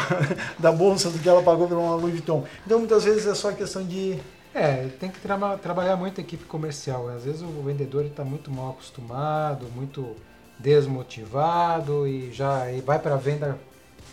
[0.60, 2.44] da bolsa do que ela pagou pela uma Louis Vuitton.
[2.66, 4.20] Então muitas vezes é só questão de
[4.54, 7.10] É, tem que traba- trabalhar muito a equipe comercial.
[7.10, 10.16] Às vezes o vendedor está muito mal acostumado, muito
[10.60, 13.58] desmotivado e já e vai para a venda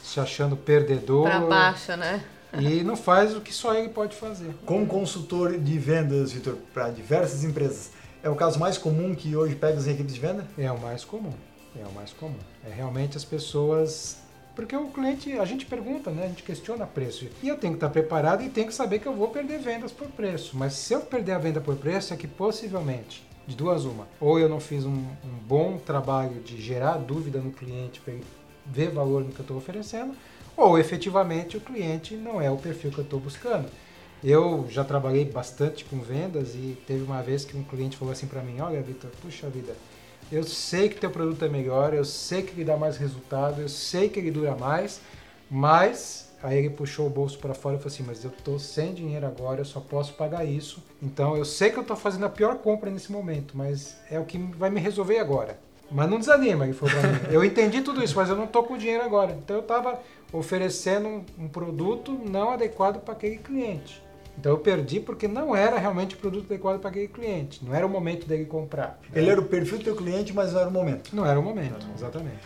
[0.02, 2.24] se achando perdedor Pra baixo, né?
[2.58, 4.54] e não faz o que só ele pode fazer.
[4.66, 7.90] Como consultor de vendas, Vitor, para diversas empresas,
[8.22, 10.44] é o caso mais comum que hoje pega as equipes de venda?
[10.58, 11.32] É o mais comum.
[11.80, 12.34] É o mais comum.
[12.68, 14.16] É realmente as pessoas.
[14.60, 16.24] Porque o cliente, a gente pergunta, né?
[16.24, 17.26] A gente questiona preço.
[17.42, 19.90] E eu tenho que estar preparado e tenho que saber que eu vou perder vendas
[19.90, 20.54] por preço.
[20.54, 24.38] Mas se eu perder a venda por preço, é que possivelmente, de duas uma, ou
[24.38, 28.22] eu não fiz um, um bom trabalho de gerar dúvida no cliente para ele
[28.66, 30.12] ver valor no que eu estou oferecendo,
[30.54, 33.66] ou efetivamente o cliente não é o perfil que eu estou buscando.
[34.22, 38.26] Eu já trabalhei bastante com vendas e teve uma vez que um cliente falou assim
[38.26, 39.74] para mim: Olha, Vitor, puxa vida,
[40.30, 43.68] eu sei que teu produto é melhor, eu sei que ele dá mais resultado, eu
[43.68, 45.00] sei que ele dura mais,
[45.50, 48.94] mas aí ele puxou o bolso para fora e falou assim: Mas eu tô sem
[48.94, 50.82] dinheiro agora, eu só posso pagar isso.
[51.02, 54.24] Então eu sei que eu tô fazendo a pior compra nesse momento, mas é o
[54.24, 55.58] que vai me resolver agora.
[55.90, 57.18] Mas não desanima, ele falou pra mim.
[57.32, 59.32] Eu entendi tudo isso, mas eu não tô com dinheiro agora.
[59.32, 60.00] Então eu tava
[60.32, 64.00] oferecendo um, um produto não adequado para aquele cliente.
[64.40, 67.62] Então eu perdi porque não era realmente o produto adequado para aquele cliente.
[67.62, 68.98] Não era o momento dele comprar.
[69.14, 71.14] Ele era o perfil do teu cliente, mas não era o momento.
[71.14, 72.38] Não era o momento, exatamente.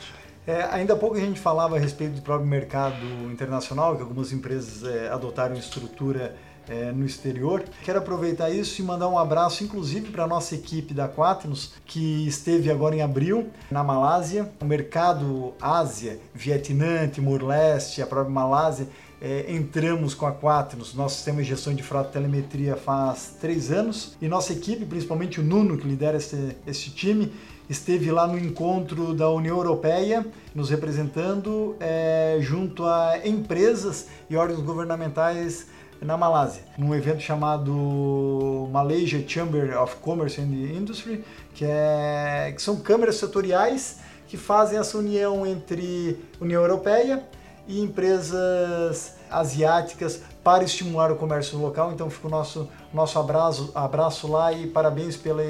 [0.45, 4.33] É, ainda há pouco a gente falava a respeito do próprio mercado internacional, que algumas
[4.33, 6.35] empresas é, adotaram estrutura
[6.69, 7.63] é, no exterior.
[7.85, 12.27] Quero aproveitar isso e mandar um abraço, inclusive, para a nossa equipe da Quaternos, que
[12.27, 14.51] esteve agora em abril na Malásia.
[14.61, 18.89] O mercado Ásia, Vietnã, Timor-Leste, a própria Malásia,
[19.21, 23.71] é, entramos com a Quaternos, nosso sistema de gestão de frota e telemetria faz três
[23.71, 24.17] anos.
[24.21, 27.33] E nossa equipe, principalmente o Nuno, que lidera esse, esse time,
[27.69, 34.61] esteve lá no encontro da União Europeia, nos representando é, junto a empresas e órgãos
[34.61, 35.67] governamentais
[36.01, 42.77] na Malásia, num evento chamado Malaysia Chamber of Commerce and Industry, que, é, que são
[42.77, 47.25] câmeras setoriais que fazem essa união entre União Europeia
[47.67, 51.93] e empresas asiáticas para estimular o comércio local.
[51.93, 55.43] Então fica o nosso, nosso abraço, abraço lá e parabéns pela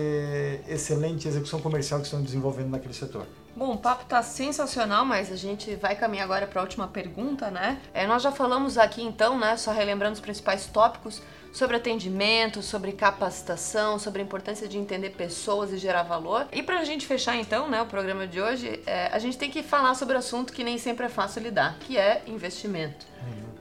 [0.68, 3.26] excelente execução comercial que estão desenvolvendo naquele setor.
[3.56, 7.50] Bom, o papo tá sensacional, mas a gente vai caminhar agora para a última pergunta,
[7.52, 7.80] né?
[7.92, 11.22] É, nós já falamos aqui então, né, só relembrando os principais tópicos
[11.54, 16.48] sobre atendimento, sobre capacitação, sobre a importância de entender pessoas e gerar valor.
[16.52, 19.62] E pra gente fechar então, né, o programa de hoje, é, a gente tem que
[19.62, 23.06] falar sobre o assunto que nem sempre é fácil lidar, que é investimento.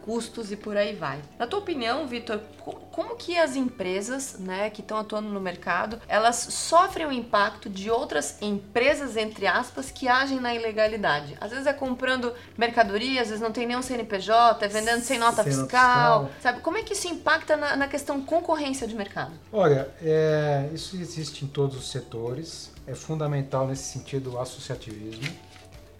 [0.03, 1.19] Custos e por aí vai.
[1.39, 6.01] Na tua opinião, Vitor, co- como que as empresas, né, que estão atuando no mercado,
[6.09, 11.37] elas sofrem o impacto de outras empresas, entre aspas, que agem na ilegalidade?
[11.39, 15.41] Às vezes é comprando mercadoria, às vezes não tem nenhum CNPJ, é vendendo sem nota
[15.43, 16.41] Sem nota fiscal, fiscal.
[16.41, 16.59] sabe?
[16.59, 19.31] Como é que isso impacta na, na questão concorrência de mercado?
[19.53, 22.71] Olha, é, isso existe em todos os setores.
[22.85, 25.33] É fundamental nesse sentido o associativismo,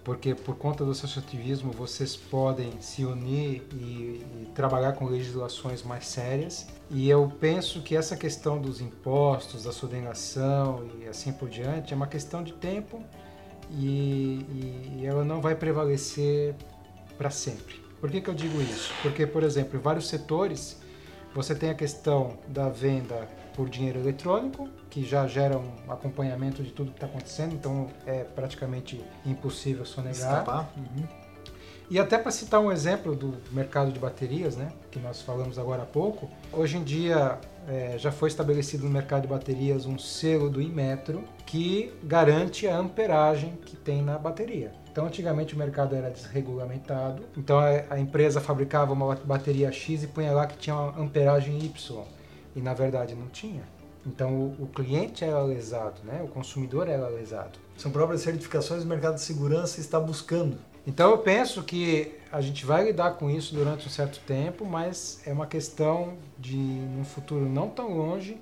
[0.04, 3.76] porque por conta do associativismo vocês podem se unir e,
[4.42, 6.68] e trabalhar com legislações mais sérias.
[6.92, 11.96] E eu penso que essa questão dos impostos, da sonegação e assim por diante é
[11.96, 13.02] uma questão de tempo
[13.72, 14.46] e,
[15.00, 16.54] e- ela não vai prevalecer
[17.18, 17.82] para sempre.
[18.02, 18.92] Por que, que eu digo isso?
[19.02, 20.83] Porque, por exemplo, em vários setores
[21.34, 26.72] Você tem a questão da venda por dinheiro eletrônico, que já gera um acompanhamento de
[26.72, 30.14] tudo que está acontecendo, então é praticamente impossível sonegar.
[30.16, 30.72] Escapar.
[30.78, 31.23] Uhum.
[31.90, 35.84] E até para citar um exemplo do mercado de baterias, né, que nós falamos agora
[35.84, 40.50] há pouco, hoje em dia é, já foi estabelecido no mercado de baterias um selo
[40.50, 44.72] do Inmetro que garante a amperagem que tem na bateria.
[44.92, 50.08] Então, antigamente o mercado era desregulamentado, então a, a empresa fabricava uma bateria X e
[50.08, 52.04] punha lá que tinha uma amperagem Y,
[52.56, 53.64] e na verdade não tinha.
[54.06, 56.22] Então o, o cliente era lesado, né?
[56.24, 57.58] o consumidor era lesado.
[57.78, 60.58] São próprias certificações o mercado de segurança está buscando.
[60.86, 65.22] Então eu penso que a gente vai lidar com isso durante um certo tempo, mas
[65.26, 68.38] é uma questão de, num futuro não tão longe,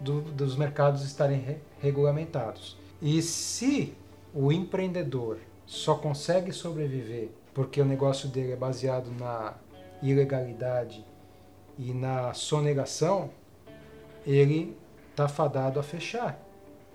[0.00, 2.76] do, dos mercados estarem re regulamentados.
[3.00, 3.94] E se
[4.34, 9.54] o empreendedor só consegue sobreviver porque o negócio dele é baseado na
[10.02, 11.04] ilegalidade
[11.78, 13.30] e na sonegação,
[14.26, 14.76] ele
[15.10, 16.38] está fadado a fechar.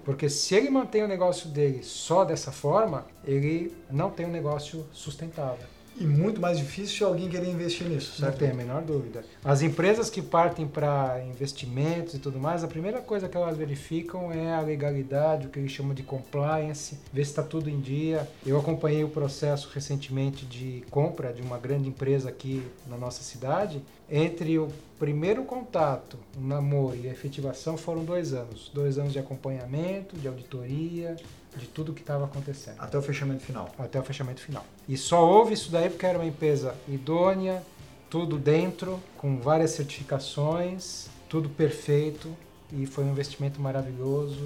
[0.10, 4.84] Porque se ele mantém o negócio dele só dessa forma, ele não tem um negócio
[4.92, 5.68] sustentável.
[6.00, 8.32] E muito mais difícil alguém querer investir nisso, certo?
[8.32, 9.26] Não tem a menor dúvida.
[9.44, 14.32] As empresas que partem para investimentos e tudo mais, a primeira coisa que elas verificam
[14.32, 18.26] é a legalidade, o que eles chamam de compliance, ver se está tudo em dia.
[18.46, 23.82] Eu acompanhei o processo recentemente de compra de uma grande empresa aqui na nossa cidade.
[24.10, 28.72] Entre o primeiro contato, o namoro e a efetivação foram dois anos.
[28.74, 31.18] Dois anos de acompanhamento, de auditoria,
[31.56, 32.76] de tudo que estava acontecendo.
[32.80, 33.70] Até o fechamento final.
[33.78, 34.66] Até o fechamento final.
[34.88, 37.64] E só houve isso daí porque era uma empresa idônea,
[38.10, 42.36] tudo dentro, com várias certificações, tudo perfeito
[42.72, 44.40] e foi um investimento maravilhoso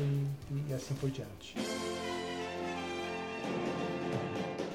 [0.52, 1.56] e, e assim por diante.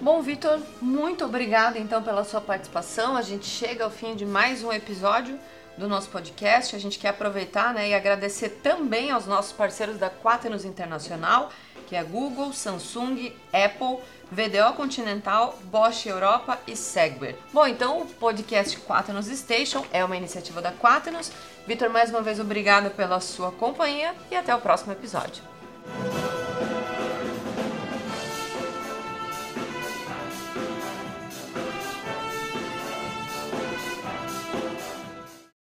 [0.01, 3.17] Bom, Vitor, muito obrigada então pela sua participação.
[3.17, 5.39] A gente chega ao fim de mais um episódio
[5.77, 6.77] do nosso podcast.
[6.77, 11.51] A gente quer aproveitar né, e agradecer também aos nossos parceiros da Quaternos Internacional
[11.89, 13.99] que é Google, Samsung, Apple,
[14.31, 17.37] VDO Continental, Bosch Europa e Segware.
[17.51, 21.33] Bom, então o podcast Quaternos Station é uma iniciativa da Quaternos.
[21.67, 25.43] Vitor, mais uma vez obrigado pela sua companhia e até o próximo episódio.